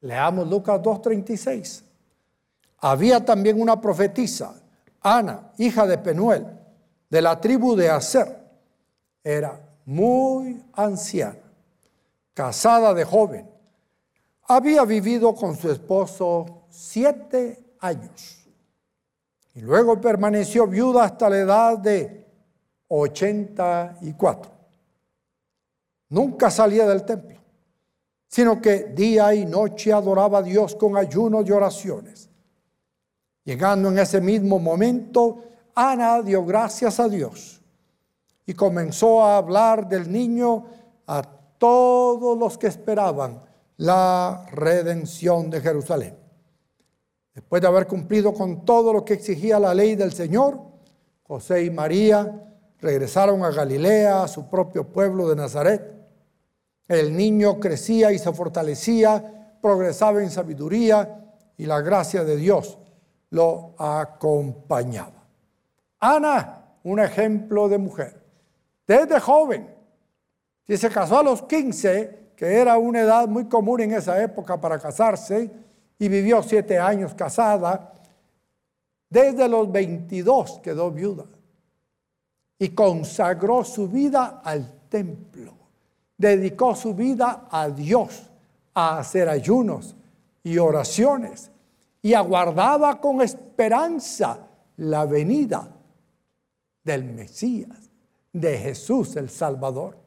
Leamos 0.00 0.48
Lucas 0.48 0.82
2.36. 0.82 1.84
Había 2.78 3.24
también 3.24 3.62
una 3.62 3.80
profetisa, 3.80 4.60
Ana, 5.02 5.52
hija 5.56 5.86
de 5.86 5.98
Penuel, 5.98 6.48
de 7.10 7.22
la 7.22 7.40
tribu 7.40 7.76
de 7.76 7.90
Aser. 7.90 8.44
Era 9.22 9.60
muy 9.84 10.64
anciana, 10.72 11.38
casada 12.34 12.92
de 12.92 13.04
joven. 13.04 13.53
Había 14.46 14.84
vivido 14.84 15.34
con 15.34 15.56
su 15.56 15.70
esposo 15.70 16.66
siete 16.68 17.76
años 17.80 18.46
y 19.54 19.60
luego 19.60 20.00
permaneció 20.00 20.66
viuda 20.66 21.04
hasta 21.04 21.30
la 21.30 21.38
edad 21.38 21.78
de 21.78 22.26
84 22.88 24.54
nunca 26.14 26.50
salía 26.50 26.86
del 26.86 27.04
templo, 27.04 27.38
sino 28.28 28.60
que 28.60 28.84
día 28.94 29.34
y 29.34 29.44
noche 29.44 29.92
adoraba 29.92 30.38
a 30.38 30.42
Dios 30.42 30.76
con 30.76 30.96
ayunos 30.96 31.46
y 31.46 31.50
oraciones. 31.50 32.30
Llegando 33.44 33.88
en 33.88 33.98
ese 33.98 34.20
mismo 34.20 34.58
momento, 34.58 35.42
Ana 35.74 36.22
dio 36.22 36.44
gracias 36.44 37.00
a 37.00 37.08
Dios 37.08 37.60
y 38.46 38.54
comenzó 38.54 39.24
a 39.24 39.36
hablar 39.36 39.88
del 39.88 40.10
niño 40.10 40.66
a 41.06 41.22
todos 41.58 42.38
los 42.38 42.56
que 42.56 42.68
esperaban 42.68 43.42
la 43.76 44.46
redención 44.52 45.50
de 45.50 45.60
Jerusalén. 45.60 46.16
Después 47.34 47.60
de 47.60 47.68
haber 47.68 47.86
cumplido 47.86 48.32
con 48.32 48.64
todo 48.64 48.92
lo 48.92 49.04
que 49.04 49.14
exigía 49.14 49.58
la 49.58 49.74
ley 49.74 49.96
del 49.96 50.12
Señor, 50.12 50.60
José 51.24 51.64
y 51.64 51.70
María 51.70 52.42
regresaron 52.80 53.42
a 53.44 53.50
Galilea, 53.50 54.22
a 54.22 54.28
su 54.28 54.48
propio 54.48 54.86
pueblo 54.86 55.28
de 55.28 55.36
Nazaret. 55.36 55.94
El 56.86 57.16
niño 57.16 57.58
crecía 57.58 58.12
y 58.12 58.18
se 58.18 58.32
fortalecía, 58.32 59.56
progresaba 59.60 60.22
en 60.22 60.30
sabiduría 60.30 61.32
y 61.56 61.66
la 61.66 61.80
gracia 61.80 62.24
de 62.24 62.36
Dios 62.36 62.78
lo 63.30 63.74
acompañaba. 63.78 65.24
Ana 65.98 66.64
un 66.84 67.00
ejemplo 67.00 67.68
de 67.68 67.78
mujer. 67.78 68.22
Desde 68.86 69.18
joven, 69.18 69.74
si 70.66 70.76
se 70.76 70.90
casó 70.90 71.18
a 71.18 71.22
los 71.22 71.42
15, 71.42 72.23
que 72.36 72.46
era 72.60 72.78
una 72.78 73.00
edad 73.00 73.28
muy 73.28 73.46
común 73.46 73.80
en 73.80 73.92
esa 73.92 74.22
época 74.22 74.60
para 74.60 74.78
casarse, 74.78 75.50
y 75.98 76.08
vivió 76.08 76.42
siete 76.42 76.78
años 76.78 77.14
casada, 77.14 77.92
desde 79.08 79.48
los 79.48 79.70
22 79.70 80.60
quedó 80.60 80.90
viuda 80.90 81.24
y 82.58 82.70
consagró 82.70 83.64
su 83.64 83.88
vida 83.88 84.40
al 84.44 84.88
templo, 84.88 85.52
dedicó 86.16 86.74
su 86.74 86.94
vida 86.94 87.46
a 87.50 87.68
Dios, 87.68 88.30
a 88.74 88.98
hacer 88.98 89.28
ayunos 89.28 89.94
y 90.42 90.58
oraciones, 90.58 91.50
y 92.02 92.14
aguardaba 92.14 93.00
con 93.00 93.22
esperanza 93.22 94.38
la 94.76 95.06
venida 95.06 95.68
del 96.82 97.04
Mesías, 97.04 97.90
de 98.32 98.58
Jesús 98.58 99.16
el 99.16 99.30
Salvador. 99.30 100.03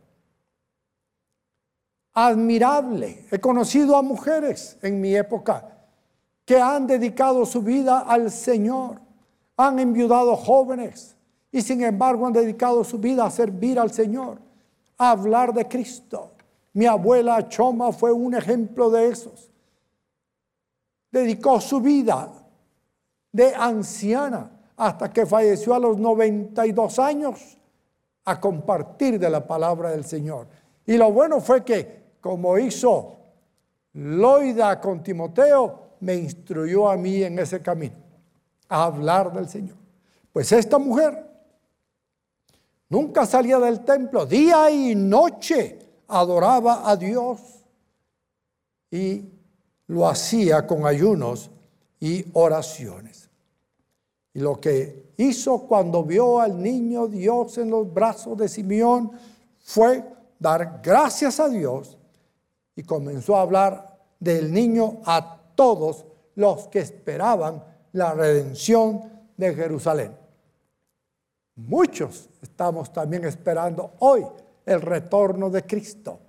Admirable. 2.20 3.28
He 3.30 3.40
conocido 3.40 3.96
a 3.96 4.02
mujeres 4.02 4.76
en 4.82 5.00
mi 5.00 5.16
época 5.16 5.78
que 6.44 6.60
han 6.60 6.88
dedicado 6.88 7.46
su 7.46 7.62
vida 7.62 8.00
al 8.00 8.32
Señor, 8.32 9.00
han 9.56 9.78
enviudado 9.78 10.36
jóvenes 10.36 11.16
y 11.52 11.62
sin 11.62 11.84
embargo 11.84 12.26
han 12.26 12.34
dedicado 12.34 12.84
su 12.84 12.98
vida 12.98 13.24
a 13.24 13.30
servir 13.30 13.80
al 13.80 13.92
Señor, 13.92 14.40
a 14.98 15.12
hablar 15.12 15.54
de 15.54 15.68
Cristo. 15.68 16.32
Mi 16.74 16.88
abuela 16.88 17.48
Choma 17.50 17.92
fue 17.92 18.12
un 18.12 18.34
ejemplo 18.34 18.90
de 18.90 19.10
esos. 19.10 19.52
Dedicó 21.12 21.62
su 21.62 21.80
vida 21.82 22.34
de 23.32 23.54
anciana 23.54 24.50
hasta 24.76 25.14
que 25.14 25.28
falleció 25.28 25.76
a 25.76 25.80
los 25.80 26.00
92 26.00 26.98
años 26.98 27.60
a 28.26 28.42
compartir 28.42 29.20
de 29.20 29.30
la 29.30 29.46
palabra 29.46 29.92
del 29.92 30.04
Señor. 30.04 30.48
Y 30.88 30.96
lo 30.96 31.12
bueno 31.12 31.42
fue 31.42 31.64
que, 31.64 32.07
como 32.22 32.58
hizo 32.58 33.18
Loida 33.94 34.80
con 34.80 35.02
Timoteo, 35.02 35.88
me 36.02 36.16
instruyó 36.16 36.90
a 36.90 36.98
mí 36.98 37.24
en 37.24 37.40
ese 37.40 37.62
camino, 37.62 37.96
a 38.70 38.84
hablar 38.84 39.34
del 39.34 39.50
Señor. 39.50 39.78
Pues 40.32 40.52
esta 40.52 40.78
mujer 40.78 41.26
nunca 42.90 43.26
salía 43.26 43.58
del 43.58 43.84
templo, 43.84 44.26
día 44.26 44.70
y 44.70 44.94
noche 44.94 45.80
adoraba 46.08 46.90
a 46.90 46.96
Dios 46.96 47.40
y 48.92 49.26
lo 49.88 50.08
hacía 50.08 50.68
con 50.68 50.86
ayunos 50.86 51.50
y 52.00 52.26
oraciones. 52.34 53.30
Y 54.34 54.40
lo 54.40 54.62
que 54.62 55.14
hizo 55.18 55.64
cuando 55.64 56.04
vio 56.04 56.40
al 56.40 56.62
niño 56.62 57.08
Dios 57.08 57.58
en 57.58 57.72
los 57.72 57.92
brazos 57.92 58.38
de 58.38 58.48
Simeón 58.48 59.12
fue 59.60 60.04
dar 60.38 60.80
gracias 60.84 61.40
a 61.40 61.50
Dios 61.50 61.97
y 62.78 62.84
comenzó 62.84 63.36
a 63.36 63.42
hablar 63.42 63.98
del 64.20 64.54
niño 64.54 65.02
a 65.04 65.42
todos 65.56 66.06
los 66.36 66.68
que 66.68 66.80
esperaban 66.80 67.64
la 67.92 68.14
redención 68.14 69.02
de 69.36 69.54
Jerusalén. 69.56 70.16
Muchos 71.56 72.30
estamos 72.40 72.94
también 72.94 73.26
esperando 73.26 73.96
hoy 74.00 74.26
el 74.64 74.80
retorno 74.82 75.50
de 75.50 75.64
Cristo. 75.64 76.20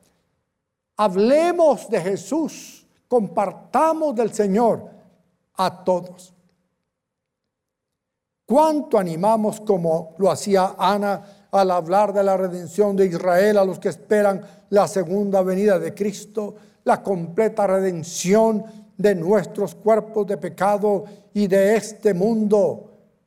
Hablemos 0.97 1.91
de 1.91 2.01
Jesús, 2.01 2.87
compartamos 3.07 4.15
del 4.17 4.33
Señor 4.33 4.89
a 5.55 5.85
todos. 5.85 6.35
¿Cuánto 8.47 8.99
animamos 8.99 9.61
como 9.61 10.15
lo 10.17 10.31
hacía 10.31 10.75
Ana 10.79 11.38
al 11.51 11.71
hablar 11.71 12.13
de 12.13 12.23
la 12.23 12.37
redención 12.37 12.97
de 12.97 13.07
Israel 13.07 13.59
a 13.59 13.65
los 13.65 13.79
que 13.79 13.89
esperan 13.89 14.43
la 14.71 14.87
segunda 14.87 15.43
venida 15.43 15.79
de 15.79 15.95
Cristo, 15.95 16.57
la 16.85 17.03
completa 17.03 17.67
redención 17.67 18.65
de 18.97 19.15
nuestros 19.15 19.75
cuerpos 19.75 20.27
de 20.27 20.37
pecado 20.37 21.05
y 21.33 21.47
de 21.47 21.77
este 21.77 22.13
mundo 22.13 22.85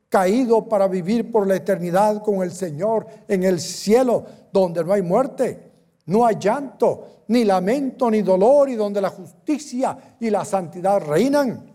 caído 0.08 0.68
para 0.68 0.86
vivir 0.88 1.32
por 1.32 1.46
la 1.46 1.56
eternidad 1.56 2.22
con 2.22 2.42
el 2.42 2.52
Señor 2.52 3.06
en 3.26 3.44
el 3.44 3.60
cielo, 3.60 4.24
donde 4.52 4.84
no 4.84 4.92
hay 4.92 5.00
muerte, 5.00 5.70
no 6.06 6.26
hay 6.26 6.36
llanto, 6.38 7.24
ni 7.28 7.44
lamento, 7.44 8.10
ni 8.10 8.20
dolor, 8.20 8.68
y 8.68 8.74
donde 8.74 9.00
la 9.00 9.08
justicia 9.08 9.96
y 10.20 10.28
la 10.28 10.44
santidad 10.44 11.00
reinan. 11.00 11.72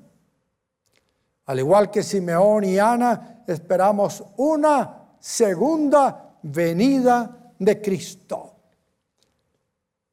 Al 1.46 1.60
igual 1.60 1.90
que 1.90 2.04
Simeón 2.04 2.66
y 2.66 2.78
Ana, 2.78 3.44
esperamos 3.48 4.24
una 4.38 5.16
segunda 5.20 6.27
venida 6.52 7.54
de 7.60 7.82
Cristo. 7.82 8.54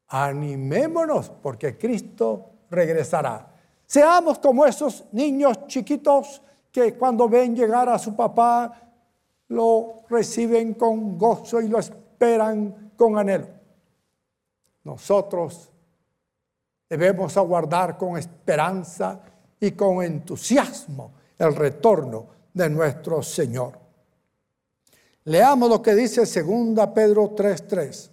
Animémonos 0.09 1.31
porque 1.42 1.77
Cristo 1.77 2.51
regresará. 2.70 3.51
Seamos 3.87 4.38
como 4.38 4.64
esos 4.66 5.05
niños 5.12 5.66
chiquitos 5.66 6.40
que 6.70 6.94
cuando 6.94 7.29
ven 7.29 7.55
llegar 7.55 7.88
a 7.88 7.99
su 7.99 8.14
papá 8.14 8.81
lo 9.49 10.03
reciben 10.09 10.75
con 10.75 11.18
gozo 11.18 11.61
y 11.61 11.68
lo 11.68 11.79
esperan 11.79 12.92
con 12.97 13.18
anhelo. 13.18 13.47
Nosotros 14.85 15.70
debemos 16.88 17.37
aguardar 17.37 17.97
con 17.97 18.16
esperanza 18.16 19.20
y 19.61 19.73
con 19.73 20.03
entusiasmo 20.03 21.12
el 21.38 21.55
retorno 21.55 22.27
de 22.53 22.70
nuestro 22.70 23.23
Señor. 23.23 23.84
Leamos 25.24 25.68
lo 25.68 25.82
que 25.82 25.94
dice 25.94 26.24
2 26.24 26.88
Pedro 26.94 27.34
3:3. 27.34 28.10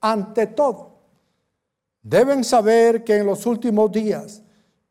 Ante 0.00 0.46
todo, 0.46 0.98
deben 2.02 2.44
saber 2.44 3.04
que 3.04 3.16
en 3.16 3.26
los 3.26 3.44
últimos 3.46 3.90
días 3.92 4.42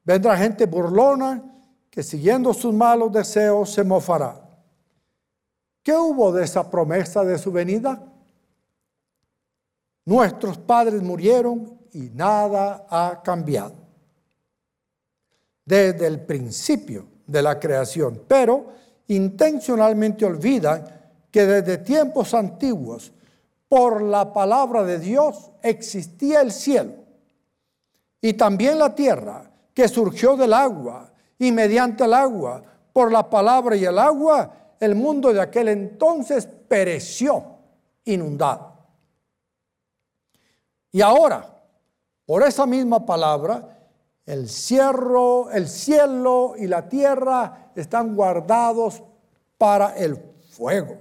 Vendrá 0.07 0.37
gente 0.37 0.65
burlona 0.65 1.43
que 1.89 2.01
siguiendo 2.01 2.53
sus 2.53 2.73
malos 2.73 3.11
deseos 3.11 3.69
se 3.69 3.83
mofará. 3.83 4.39
¿Qué 5.83 5.93
hubo 5.93 6.31
de 6.31 6.45
esa 6.45 6.71
promesa 6.71 7.25
de 7.25 7.37
su 7.37 7.51
venida? 7.51 8.01
Nuestros 10.05 10.57
padres 10.59 11.03
murieron 11.03 11.77
y 11.91 12.09
nada 12.13 12.87
ha 12.89 13.21
cambiado. 13.21 13.75
Desde 15.65 16.07
el 16.07 16.21
principio 16.21 17.05
de 17.25 17.41
la 17.41 17.59
creación, 17.59 18.23
pero 18.29 18.67
intencionalmente 19.07 20.23
olvidan 20.23 20.96
que 21.31 21.45
desde 21.45 21.77
tiempos 21.77 22.33
antiguos, 22.33 23.11
por 23.67 24.01
la 24.01 24.33
palabra 24.33 24.83
de 24.83 24.99
Dios, 24.99 25.51
existía 25.61 26.41
el 26.41 26.51
cielo 26.51 26.93
y 28.21 28.33
también 28.33 28.79
la 28.79 28.95
tierra 28.95 29.51
que 29.73 29.87
surgió 29.87 30.35
del 30.35 30.53
agua 30.53 31.11
y 31.37 31.51
mediante 31.51 32.05
el 32.05 32.13
agua, 32.13 32.63
por 32.93 33.11
la 33.11 33.29
palabra 33.29 33.75
y 33.75 33.85
el 33.85 33.99
agua, 33.99 34.51
el 34.79 34.95
mundo 34.95 35.31
de 35.31 35.41
aquel 35.41 35.67
entonces 35.67 36.47
pereció 36.67 37.43
inundado. 38.05 38.73
Y 40.91 41.01
ahora, 41.01 41.61
por 42.25 42.41
esa 42.43 42.65
misma 42.65 43.05
palabra, 43.05 43.77
el 44.25 44.49
cielo, 44.49 45.49
el 45.51 45.67
cielo 45.67 46.55
y 46.57 46.67
la 46.67 46.89
tierra 46.89 47.71
están 47.75 48.15
guardados 48.15 49.03
para 49.57 49.95
el 49.95 50.17
fuego, 50.49 50.97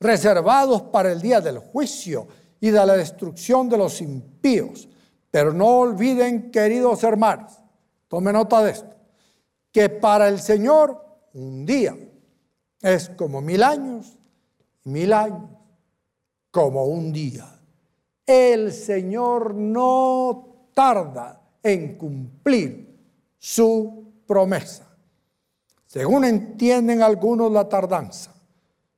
reservados 0.00 0.82
para 0.82 1.12
el 1.12 1.20
día 1.20 1.40
del 1.40 1.58
juicio 1.58 2.26
y 2.60 2.70
de 2.70 2.84
la 2.84 2.96
destrucción 2.96 3.68
de 3.68 3.78
los 3.78 4.00
impíos. 4.00 4.88
Pero 5.30 5.52
no 5.52 5.66
olviden, 5.66 6.50
queridos 6.50 7.04
hermanos, 7.04 7.60
Tome 8.10 8.32
nota 8.32 8.60
de 8.64 8.72
esto. 8.72 8.96
Que 9.70 9.88
para 9.88 10.26
el 10.26 10.40
Señor 10.40 11.00
un 11.32 11.64
día 11.64 11.96
es 12.82 13.08
como 13.10 13.40
mil 13.40 13.62
años, 13.62 14.18
mil 14.82 15.12
años 15.12 15.48
como 16.50 16.86
un 16.86 17.12
día. 17.12 17.46
El 18.26 18.72
Señor 18.72 19.54
no 19.54 20.70
tarda 20.74 21.40
en 21.62 21.96
cumplir 21.96 22.98
su 23.38 24.12
promesa. 24.26 24.88
Según 25.86 26.24
entienden 26.24 27.02
algunos 27.02 27.52
la 27.52 27.68
tardanza. 27.68 28.34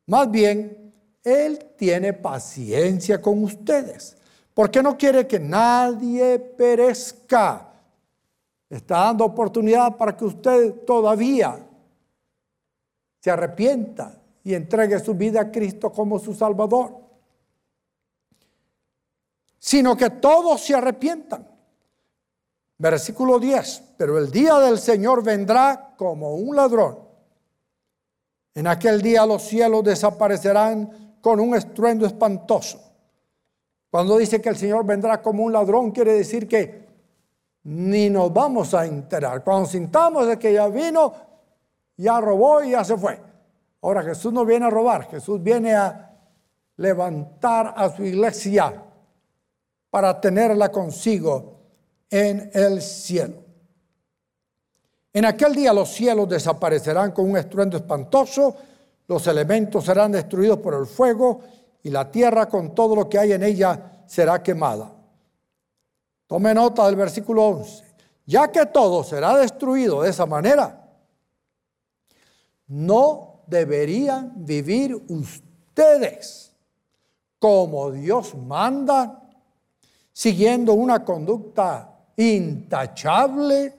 Más 0.06 0.30
bien, 0.30 0.81
Él 1.22 1.72
tiene 1.76 2.12
paciencia 2.12 3.20
con 3.20 3.44
ustedes, 3.44 4.16
porque 4.54 4.82
no 4.82 4.96
quiere 4.96 5.26
que 5.26 5.38
nadie 5.38 6.38
perezca 6.38 7.72
Está 8.72 9.00
dando 9.00 9.26
oportunidad 9.26 9.98
para 9.98 10.16
que 10.16 10.24
usted 10.24 10.86
todavía 10.86 11.58
se 13.20 13.30
arrepienta 13.30 14.18
y 14.42 14.54
entregue 14.54 14.98
su 14.98 15.12
vida 15.12 15.42
a 15.42 15.52
Cristo 15.52 15.92
como 15.92 16.18
su 16.18 16.32
Salvador. 16.32 16.96
Sino 19.58 19.94
que 19.94 20.08
todos 20.08 20.62
se 20.62 20.74
arrepientan. 20.74 21.46
Versículo 22.78 23.38
10. 23.38 23.82
Pero 23.98 24.16
el 24.16 24.30
día 24.30 24.58
del 24.58 24.78
Señor 24.78 25.22
vendrá 25.22 25.92
como 25.98 26.36
un 26.36 26.56
ladrón. 26.56 26.98
En 28.54 28.66
aquel 28.66 29.02
día 29.02 29.26
los 29.26 29.42
cielos 29.42 29.84
desaparecerán 29.84 31.11
con 31.22 31.40
un 31.40 31.54
estruendo 31.54 32.04
espantoso. 32.04 32.78
Cuando 33.90 34.18
dice 34.18 34.42
que 34.42 34.50
el 34.50 34.56
Señor 34.56 34.84
vendrá 34.84 35.22
como 35.22 35.44
un 35.44 35.52
ladrón, 35.52 35.92
quiere 35.92 36.12
decir 36.12 36.46
que 36.46 36.82
ni 37.64 38.10
nos 38.10 38.32
vamos 38.32 38.74
a 38.74 38.84
enterar. 38.84 39.44
Cuando 39.44 39.68
sintamos 39.68 40.26
de 40.26 40.38
que 40.38 40.52
ya 40.52 40.66
vino, 40.68 41.14
ya 41.96 42.20
robó 42.20 42.62
y 42.62 42.72
ya 42.72 42.84
se 42.84 42.96
fue. 42.96 43.18
Ahora 43.80 44.02
Jesús 44.02 44.32
no 44.32 44.44
viene 44.44 44.66
a 44.66 44.70
robar, 44.70 45.08
Jesús 45.08 45.42
viene 45.42 45.74
a 45.74 46.10
levantar 46.76 47.74
a 47.76 47.88
su 47.90 48.04
iglesia 48.04 48.82
para 49.90 50.20
tenerla 50.20 50.70
consigo 50.70 51.60
en 52.10 52.50
el 52.54 52.80
cielo. 52.82 53.36
En 55.12 55.26
aquel 55.26 55.54
día 55.54 55.72
los 55.72 55.90
cielos 55.90 56.28
desaparecerán 56.28 57.12
con 57.12 57.28
un 57.28 57.36
estruendo 57.36 57.76
espantoso, 57.76 58.56
los 59.12 59.26
elementos 59.26 59.84
serán 59.84 60.12
destruidos 60.12 60.58
por 60.58 60.74
el 60.74 60.86
fuego 60.86 61.40
y 61.82 61.90
la 61.90 62.10
tierra 62.10 62.48
con 62.48 62.74
todo 62.74 62.96
lo 62.96 63.06
que 63.08 63.18
hay 63.18 63.32
en 63.32 63.42
ella 63.42 64.04
será 64.06 64.42
quemada. 64.42 64.90
Tome 66.26 66.54
nota 66.54 66.86
del 66.86 66.96
versículo 66.96 67.44
11. 67.46 67.84
Ya 68.26 68.50
que 68.50 68.66
todo 68.66 69.04
será 69.04 69.36
destruido 69.36 70.02
de 70.02 70.10
esa 70.10 70.26
manera, 70.26 70.78
no 72.68 73.40
deberían 73.46 74.32
vivir 74.36 74.94
ustedes 75.08 76.52
como 77.38 77.90
Dios 77.90 78.34
manda, 78.36 79.22
siguiendo 80.12 80.74
una 80.74 81.02
conducta 81.04 81.88
intachable 82.16 83.74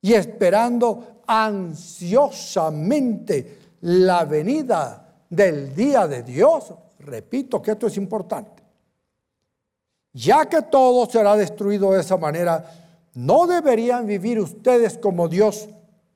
y 0.00 0.14
esperando 0.14 1.22
ansiosamente 1.26 3.58
la 3.80 4.24
venida 4.24 5.08
del 5.28 5.74
día 5.74 6.06
de 6.06 6.22
Dios. 6.22 6.74
Repito 7.00 7.62
que 7.62 7.72
esto 7.72 7.86
es 7.86 7.96
importante. 7.96 8.62
Ya 10.12 10.46
que 10.46 10.62
todo 10.62 11.08
será 11.08 11.36
destruido 11.36 11.92
de 11.92 12.00
esa 12.00 12.16
manera, 12.16 12.64
¿no 13.14 13.46
deberían 13.46 14.06
vivir 14.06 14.40
ustedes 14.40 14.98
como 14.98 15.28
Dios 15.28 15.68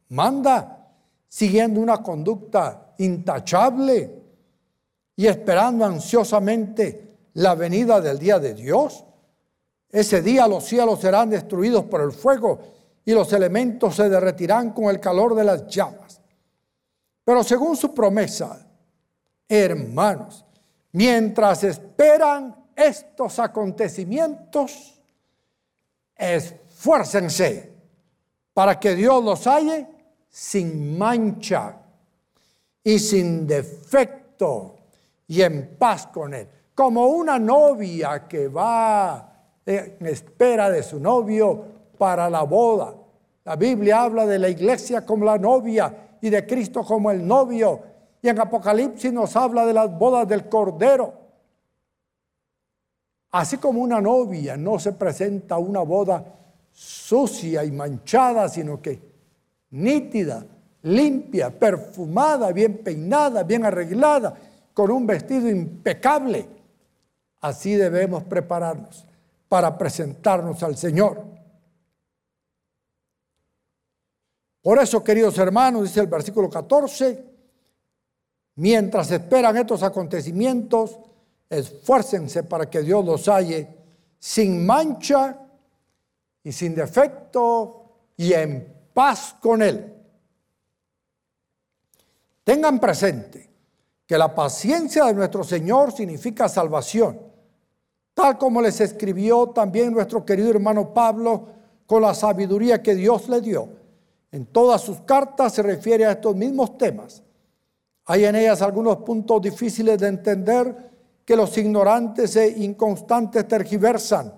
manda, 0.09 0.88
siguiendo 1.29 1.81
una 1.81 2.03
conducta 2.03 2.94
intachable 2.98 4.22
y 5.14 5.27
esperando 5.27 5.85
ansiosamente 5.85 7.16
la 7.35 7.55
venida 7.55 8.01
del 8.01 8.18
día 8.18 8.38
de 8.38 8.55
Dios? 8.55 9.05
Ese 9.90 10.22
día 10.22 10.48
los 10.48 10.64
cielos 10.64 11.01
serán 11.01 11.31
destruidos 11.31 11.85
por 11.85 12.01
el 12.01 12.12
fuego 12.12 12.59
y 13.05 13.12
los 13.12 13.33
elementos 13.33 13.96
se 13.96 14.09
derretirán 14.09 14.70
con 14.70 14.85
el 14.85 14.98
calor 14.98 15.35
de 15.35 15.44
las 15.44 15.66
llamas. 15.66 16.01
Pero 17.24 17.44
según 17.44 17.76
su 17.76 17.94
promesa, 17.94 18.66
hermanos, 19.48 20.44
mientras 20.92 21.64
esperan 21.64 22.56
estos 22.74 23.38
acontecimientos, 23.38 25.00
esfuércense 26.16 27.72
para 28.52 28.78
que 28.78 28.94
Dios 28.94 29.22
los 29.22 29.46
halle 29.46 29.87
sin 30.28 30.98
mancha 30.98 31.76
y 32.82 32.98
sin 32.98 33.46
defecto 33.46 34.76
y 35.28 35.42
en 35.42 35.76
paz 35.78 36.08
con 36.08 36.35
Él. 36.35 36.48
Como 36.74 37.06
una 37.06 37.38
novia 37.38 38.26
que 38.26 38.48
va 38.48 39.32
en 39.64 40.06
espera 40.06 40.70
de 40.70 40.82
su 40.82 40.98
novio 40.98 41.64
para 41.98 42.28
la 42.28 42.42
boda. 42.42 42.94
La 43.44 43.56
Biblia 43.56 44.02
habla 44.02 44.26
de 44.26 44.38
la 44.38 44.48
iglesia 44.48 45.04
como 45.06 45.24
la 45.24 45.38
novia 45.38 45.94
y 46.22 46.30
de 46.30 46.46
Cristo 46.46 46.82
como 46.82 47.11
el 47.11 47.26
novio. 47.26 47.80
Y 48.22 48.28
en 48.28 48.40
Apocalipsis 48.40 49.12
nos 49.12 49.37
habla 49.37 49.66
de 49.66 49.74
las 49.74 49.98
bodas 49.98 50.26
del 50.26 50.48
Cordero. 50.48 51.12
Así 53.32 53.58
como 53.58 53.82
una 53.82 54.00
novia 54.00 54.56
no 54.56 54.78
se 54.78 54.92
presenta 54.92 55.58
una 55.58 55.80
boda 55.80 56.24
sucia 56.70 57.64
y 57.64 57.72
manchada, 57.72 58.48
sino 58.48 58.80
que 58.80 59.00
nítida, 59.70 60.46
limpia, 60.82 61.50
perfumada, 61.50 62.52
bien 62.52 62.78
peinada, 62.78 63.42
bien 63.42 63.64
arreglada, 63.64 64.35
con 64.72 64.90
un 64.90 65.06
vestido 65.06 65.48
impecable. 65.48 66.46
Así 67.40 67.74
debemos 67.74 68.22
prepararnos 68.24 69.06
para 69.48 69.76
presentarnos 69.76 70.62
al 70.62 70.76
Señor. 70.76 71.24
Por 74.62 74.79
eso, 74.79 75.03
queridos 75.03 75.37
hermanos, 75.38 75.83
dice 75.83 76.01
el 76.01 76.07
versículo 76.07 76.48
14, 76.48 77.25
mientras 78.57 79.11
esperan 79.11 79.57
estos 79.57 79.83
acontecimientos, 79.83 80.98
esfuércense 81.51 82.44
para 82.44 82.70
que 82.70 82.81
Dios 82.81 83.05
los 83.05 83.29
halle 83.29 83.68
sin 84.18 84.64
mancha 84.64 85.38
y 86.44 86.53
sin 86.53 86.75
defecto 86.75 87.83
y 88.16 88.33
en 88.33 88.72
paz 88.94 89.37
con 89.40 89.61
Él. 89.62 89.92
Tengan 92.44 92.79
presente 92.79 93.51
que 94.07 94.16
la 94.16 94.35
paciencia 94.35 95.05
de 95.07 95.14
nuestro 95.14 95.42
Señor 95.44 95.92
significa 95.92 96.48
salvación 96.48 97.33
tal 98.14 98.38
como 98.38 98.61
les 98.61 98.81
escribió 98.81 99.48
también 99.48 99.92
nuestro 99.92 100.25
querido 100.25 100.51
hermano 100.51 100.92
Pablo 100.92 101.46
con 101.87 102.03
la 102.03 102.14
sabiduría 102.14 102.83
que 102.83 102.94
Dios 102.94 103.29
le 103.29 103.40
dio. 103.40 103.68
En 104.32 104.46
todas 104.46 104.80
sus 104.80 105.02
cartas 105.02 105.52
se 105.52 105.62
refiere 105.62 106.06
a 106.06 106.12
estos 106.12 106.34
mismos 106.34 106.78
temas. 106.78 107.22
Hay 108.06 108.24
en 108.24 108.34
ellas 108.34 108.62
algunos 108.62 108.96
puntos 108.98 109.42
difíciles 109.42 109.98
de 109.98 110.08
entender 110.08 110.90
que 111.24 111.36
los 111.36 111.56
ignorantes 111.58 112.34
e 112.36 112.48
inconstantes 112.48 113.46
tergiversan, 113.46 114.32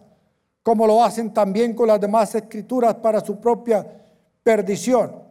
como 0.63 0.87
lo 0.87 1.03
hacen 1.03 1.33
también 1.33 1.75
con 1.75 1.87
las 1.87 2.01
demás 2.01 2.35
escrituras 2.35 2.97
para 2.97 3.25
su 3.25 3.41
propia 3.41 3.87
perdición. 4.43 5.23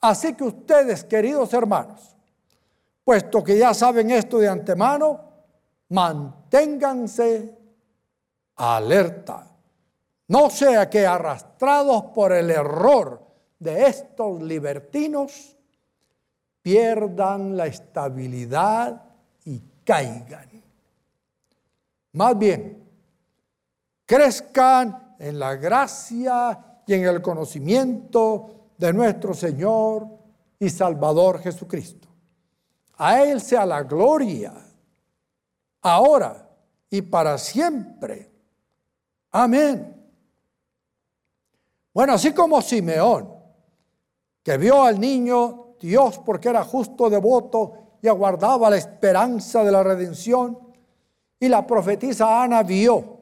Así 0.00 0.34
que 0.34 0.44
ustedes, 0.44 1.02
queridos 1.02 1.52
hermanos, 1.54 2.14
puesto 3.02 3.42
que 3.42 3.56
ya 3.56 3.72
saben 3.72 4.10
esto 4.10 4.38
de 4.38 4.48
antemano, 4.48 5.20
manténganse 5.88 7.58
alerta. 8.56 9.50
No 10.28 10.50
sea 10.50 10.90
que 10.90 11.06
arrastrados 11.06 12.04
por 12.14 12.32
el 12.32 12.50
error 12.50 13.23
de 13.64 13.86
estos 13.86 14.42
libertinos, 14.42 15.56
pierdan 16.60 17.56
la 17.56 17.66
estabilidad 17.66 19.02
y 19.46 19.60
caigan. 19.82 20.48
Más 22.12 22.38
bien, 22.38 22.86
crezcan 24.04 25.16
en 25.18 25.38
la 25.38 25.56
gracia 25.56 26.82
y 26.86 26.94
en 26.94 27.06
el 27.06 27.22
conocimiento 27.22 28.70
de 28.76 28.92
nuestro 28.92 29.32
Señor 29.32 30.06
y 30.58 30.68
Salvador 30.68 31.40
Jesucristo. 31.40 32.06
A 32.98 33.22
Él 33.22 33.40
sea 33.40 33.64
la 33.64 33.82
gloria, 33.82 34.54
ahora 35.80 36.48
y 36.90 37.02
para 37.02 37.38
siempre. 37.38 38.30
Amén. 39.32 39.90
Bueno, 41.92 42.12
así 42.12 42.32
como 42.32 42.60
Simeón, 42.60 43.33
que 44.44 44.56
vio 44.58 44.84
al 44.84 45.00
niño 45.00 45.74
Dios 45.80 46.20
porque 46.24 46.50
era 46.50 46.62
justo, 46.62 47.10
devoto 47.10 47.72
y 48.00 48.06
aguardaba 48.06 48.70
la 48.70 48.76
esperanza 48.76 49.64
de 49.64 49.72
la 49.72 49.82
redención, 49.82 50.58
y 51.40 51.48
la 51.48 51.66
profetisa 51.66 52.42
Ana 52.42 52.62
vio 52.62 53.18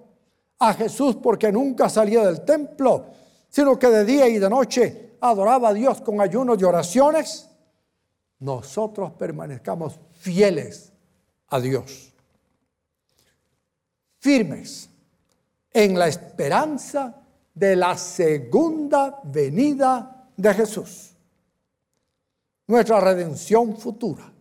a 0.58 0.74
Jesús 0.74 1.16
porque 1.16 1.50
nunca 1.50 1.88
salía 1.88 2.24
del 2.24 2.44
templo, 2.44 3.06
sino 3.48 3.78
que 3.78 3.88
de 3.88 4.04
día 4.04 4.28
y 4.28 4.38
de 4.38 4.50
noche 4.50 5.16
adoraba 5.20 5.70
a 5.70 5.74
Dios 5.74 6.00
con 6.00 6.20
ayunos 6.20 6.60
y 6.60 6.64
oraciones, 6.64 7.48
nosotros 8.40 9.12
permanezcamos 9.12 9.98
fieles 10.18 10.92
a 11.48 11.60
Dios, 11.60 12.12
firmes 14.18 14.88
en 15.72 15.98
la 15.98 16.08
esperanza 16.08 17.22
de 17.54 17.76
la 17.76 17.96
segunda 17.96 19.20
venida 19.24 20.28
de 20.36 20.54
Jesús. 20.54 21.11
Nuestra 22.72 23.00
redención 23.00 23.76
futura. 23.76 24.32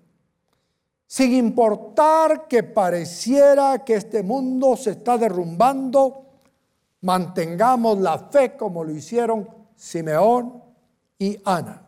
Sin 1.06 1.34
importar 1.34 2.48
que 2.48 2.64
pareciera 2.64 3.84
que 3.84 3.96
este 3.96 4.24
mundo 4.24 4.78
se 4.78 4.92
está 4.92 5.18
derrumbando, 5.18 6.28
mantengamos 7.02 8.00
la 8.00 8.18
fe 8.18 8.56
como 8.56 8.86
lo 8.86 8.94
hicieron 8.94 9.50
Simeón 9.76 10.64
y 11.20 11.38
Ana, 11.44 11.86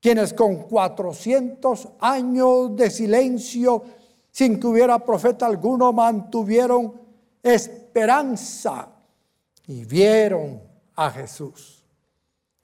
quienes 0.00 0.34
con 0.34 0.64
400 0.64 1.90
años 2.00 2.74
de 2.74 2.90
silencio, 2.90 3.84
sin 4.32 4.58
que 4.58 4.66
hubiera 4.66 4.98
profeta 4.98 5.46
alguno, 5.46 5.92
mantuvieron 5.92 6.92
esperanza 7.40 8.88
y 9.68 9.84
vieron 9.84 10.60
a 10.96 11.08
Jesús, 11.08 11.84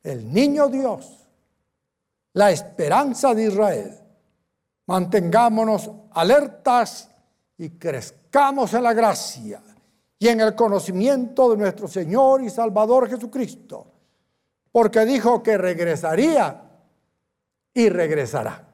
el 0.03 0.33
niño 0.33 0.67
Dios, 0.67 1.18
la 2.39 2.53
esperanza 2.53 3.35
de 3.35 3.47
Israel. 3.47 3.99
Mantengámonos 4.87 5.91
alertas 6.13 7.11
y 7.57 7.71
crezcamos 7.71 8.73
en 8.75 8.85
la 8.85 8.93
gracia 8.93 9.61
y 10.17 10.29
en 10.29 10.41
el 10.43 10.55
conocimiento 10.55 11.51
de 11.51 11.57
nuestro 11.57 11.89
Señor 11.89 12.45
y 12.45 12.49
Salvador 12.49 13.09
Jesucristo, 13.09 13.87
porque 14.71 15.05
dijo 15.05 15.43
que 15.43 15.59
regresaría 15.59 16.63
y 17.75 17.89
regresará. 17.89 18.69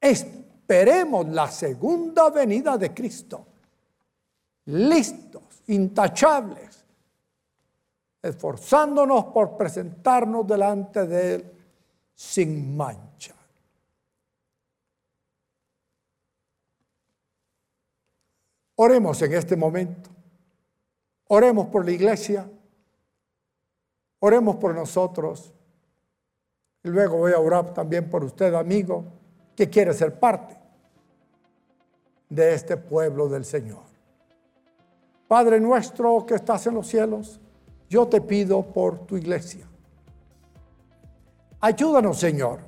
Esperemos 0.00 1.28
la 1.28 1.50
segunda 1.50 2.30
venida 2.30 2.78
de 2.78 2.94
Cristo, 2.94 3.46
listos, 4.64 5.42
intachables, 5.66 6.82
esforzándonos 8.22 9.26
por 9.26 9.54
presentarnos 9.58 10.46
delante 10.46 11.06
de 11.06 11.34
Él 11.34 11.55
sin 12.16 12.74
mancha. 12.74 13.34
Oremos 18.76 19.20
en 19.22 19.34
este 19.34 19.54
momento. 19.54 20.10
Oremos 21.28 21.68
por 21.68 21.84
la 21.84 21.92
iglesia. 21.92 22.50
Oremos 24.18 24.56
por 24.56 24.74
nosotros. 24.74 25.52
Y 26.82 26.88
luego 26.88 27.18
voy 27.18 27.32
a 27.32 27.38
orar 27.38 27.74
también 27.74 28.08
por 28.08 28.24
usted, 28.24 28.54
amigo, 28.54 29.04
que 29.54 29.68
quiere 29.68 29.92
ser 29.92 30.18
parte 30.18 30.56
de 32.28 32.54
este 32.54 32.76
pueblo 32.76 33.28
del 33.28 33.44
Señor. 33.44 33.84
Padre 35.28 35.60
nuestro 35.60 36.24
que 36.24 36.34
estás 36.34 36.66
en 36.66 36.74
los 36.74 36.86
cielos, 36.86 37.40
yo 37.90 38.06
te 38.06 38.20
pido 38.20 38.62
por 38.62 39.06
tu 39.06 39.16
iglesia. 39.16 39.68
Ayúdanos, 41.66 42.20
Señor, 42.20 42.60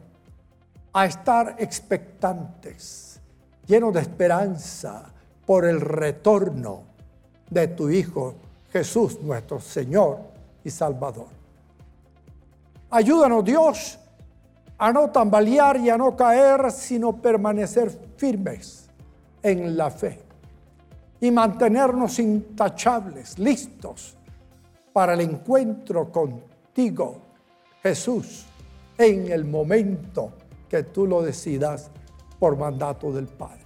a 0.92 1.06
estar 1.06 1.54
expectantes, 1.60 3.20
llenos 3.64 3.94
de 3.94 4.00
esperanza 4.00 5.12
por 5.46 5.64
el 5.66 5.80
retorno 5.80 6.82
de 7.48 7.68
tu 7.68 7.88
Hijo 7.90 8.34
Jesús, 8.72 9.20
nuestro 9.20 9.60
Señor 9.60 10.18
y 10.64 10.70
Salvador. 10.70 11.28
Ayúdanos, 12.90 13.44
Dios, 13.44 14.00
a 14.76 14.92
no 14.92 15.10
tambalear 15.10 15.76
y 15.76 15.90
a 15.90 15.96
no 15.96 16.16
caer, 16.16 16.72
sino 16.72 17.22
permanecer 17.22 17.96
firmes 18.16 18.90
en 19.44 19.76
la 19.76 19.92
fe 19.92 20.20
y 21.20 21.30
mantenernos 21.30 22.18
intachables, 22.18 23.38
listos 23.38 24.16
para 24.92 25.14
el 25.14 25.20
encuentro 25.20 26.10
contigo, 26.10 27.20
Jesús, 27.80 28.47
en 28.98 29.30
el 29.30 29.44
momento 29.44 30.32
que 30.68 30.82
tú 30.82 31.06
lo 31.06 31.22
decidas 31.22 31.90
por 32.38 32.56
mandato 32.56 33.12
del 33.12 33.26
Padre. 33.26 33.62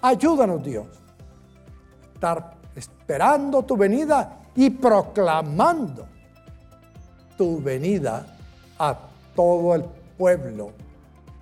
Ayúdanos, 0.00 0.62
Dios, 0.62 0.86
a 0.86 2.14
estar 2.14 2.54
esperando 2.74 3.62
tu 3.64 3.76
venida 3.76 4.40
y 4.54 4.70
proclamando 4.70 6.06
tu 7.36 7.60
venida 7.60 8.26
a 8.78 8.98
todo 9.34 9.74
el 9.74 9.84
pueblo 10.16 10.72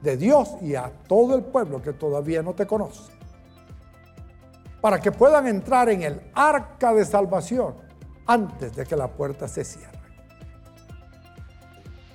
de 0.00 0.16
Dios 0.16 0.56
y 0.62 0.74
a 0.74 0.90
todo 1.06 1.36
el 1.36 1.42
pueblo 1.42 1.82
que 1.82 1.92
todavía 1.92 2.42
no 2.42 2.54
te 2.54 2.66
conoce, 2.66 3.12
para 4.80 5.00
que 5.00 5.12
puedan 5.12 5.46
entrar 5.46 5.88
en 5.88 6.02
el 6.02 6.20
arca 6.34 6.94
de 6.94 7.04
salvación 7.04 7.74
antes 8.26 8.74
de 8.74 8.84
que 8.84 8.96
la 8.96 9.08
puerta 9.08 9.48
se 9.48 9.64
cierre. 9.64 9.97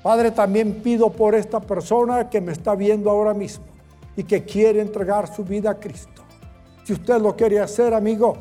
Padre, 0.04 0.32
también 0.32 0.82
pido 0.84 1.10
por 1.10 1.34
esta 1.34 1.62
persona 1.62 2.30
que 2.30 2.42
me 2.42 2.52
está 2.52 2.76
viendo 2.76 3.10
ahora 3.10 3.34
mismo 3.34 3.64
y 4.18 4.24
que 4.26 4.44
quiere 4.44 4.82
entregar 4.82 5.34
su 5.34 5.46
vida 5.46 5.72
a 5.72 5.80
Cristo. 5.80 6.22
Si 6.84 6.92
usted 6.92 7.22
lo 7.22 7.34
quiere 7.38 7.62
hacer, 7.62 7.94
amigo, 7.94 8.36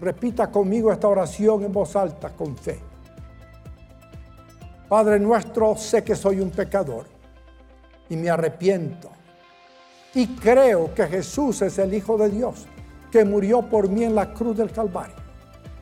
repita 0.00 0.48
conmigo 0.52 0.92
esta 0.92 1.08
oración 1.08 1.64
en 1.64 1.72
voz 1.72 1.96
alta, 1.96 2.30
con 2.30 2.56
fe. 2.56 2.78
Padre 4.88 5.18
nuestro, 5.18 5.76
sé 5.76 6.04
que 6.04 6.14
soy 6.14 6.38
un 6.38 6.50
pecador 6.50 7.06
y 8.08 8.16
me 8.16 8.30
arrepiento. 8.30 9.10
Y 10.14 10.28
creo 10.36 10.94
que 10.94 11.08
Jesús 11.08 11.62
es 11.62 11.78
el 11.78 11.92
Hijo 11.92 12.16
de 12.16 12.30
Dios, 12.30 12.66
que 13.10 13.24
murió 13.24 13.62
por 13.62 13.88
mí 13.88 14.04
en 14.04 14.14
la 14.14 14.32
cruz 14.32 14.56
del 14.56 14.70
Calvario. 14.70 15.16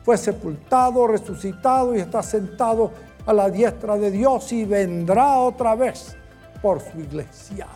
Fue 0.03 0.17
sepultado, 0.17 1.07
resucitado 1.07 1.95
y 1.95 2.01
está 2.01 2.23
sentado 2.23 2.91
a 3.27 3.33
la 3.33 3.51
diestra 3.51 3.97
de 3.97 4.11
Dios 4.11 4.53
y 4.53 4.65
vendrá 4.65 5.39
otra 5.39 5.75
vez 5.75 6.17
por 6.61 6.81
su 6.81 7.01
iglesia. 7.01 7.67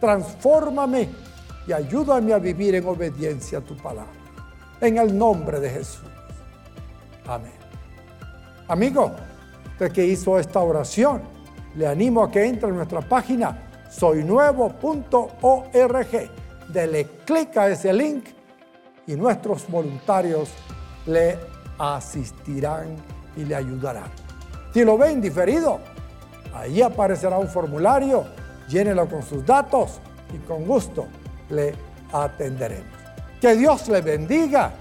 Transfórmame 0.00 1.08
y 1.66 1.72
ayúdame 1.72 2.32
a 2.32 2.38
vivir 2.38 2.74
en 2.74 2.86
obediencia 2.86 3.58
a 3.58 3.60
tu 3.60 3.76
palabra. 3.76 4.12
En 4.80 4.98
el 4.98 5.16
nombre 5.16 5.60
de 5.60 5.70
Jesús. 5.70 6.02
Amén. 7.26 7.52
Amigo, 8.68 9.12
que 9.88 10.04
hizo 10.04 10.38
esta 10.38 10.60
oración, 10.60 11.22
le 11.74 11.86
animo 11.86 12.22
a 12.22 12.30
que 12.30 12.44
entre 12.44 12.68
en 12.68 12.76
nuestra 12.76 13.00
página 13.00 13.70
soynuevo.org. 13.90 14.80
Dele 16.68 17.06
clic 17.24 17.56
a 17.56 17.68
ese 17.68 17.92
link 17.92 18.26
y 19.06 19.14
nuestros 19.14 19.66
voluntarios 19.68 20.50
le 21.06 21.38
asistirán 21.78 22.96
y 23.36 23.44
le 23.44 23.54
ayudarán. 23.54 24.29
Si 24.72 24.84
lo 24.84 24.96
ven 24.96 25.20
diferido, 25.20 25.80
ahí 26.54 26.82
aparecerá 26.82 27.38
un 27.38 27.48
formulario, 27.48 28.24
llénelo 28.68 29.08
con 29.08 29.22
sus 29.22 29.44
datos 29.44 30.00
y 30.32 30.38
con 30.38 30.64
gusto 30.64 31.06
le 31.48 31.74
atenderemos. 32.12 32.98
Que 33.40 33.56
Dios 33.56 33.88
le 33.88 34.00
bendiga 34.00 34.72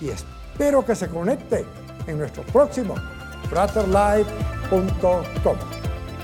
y 0.00 0.08
espero 0.08 0.84
que 0.84 0.94
se 0.94 1.08
conecte 1.08 1.64
en 2.06 2.18
nuestro 2.18 2.42
próximo 2.44 2.94
fraterlife.com. 3.48 5.81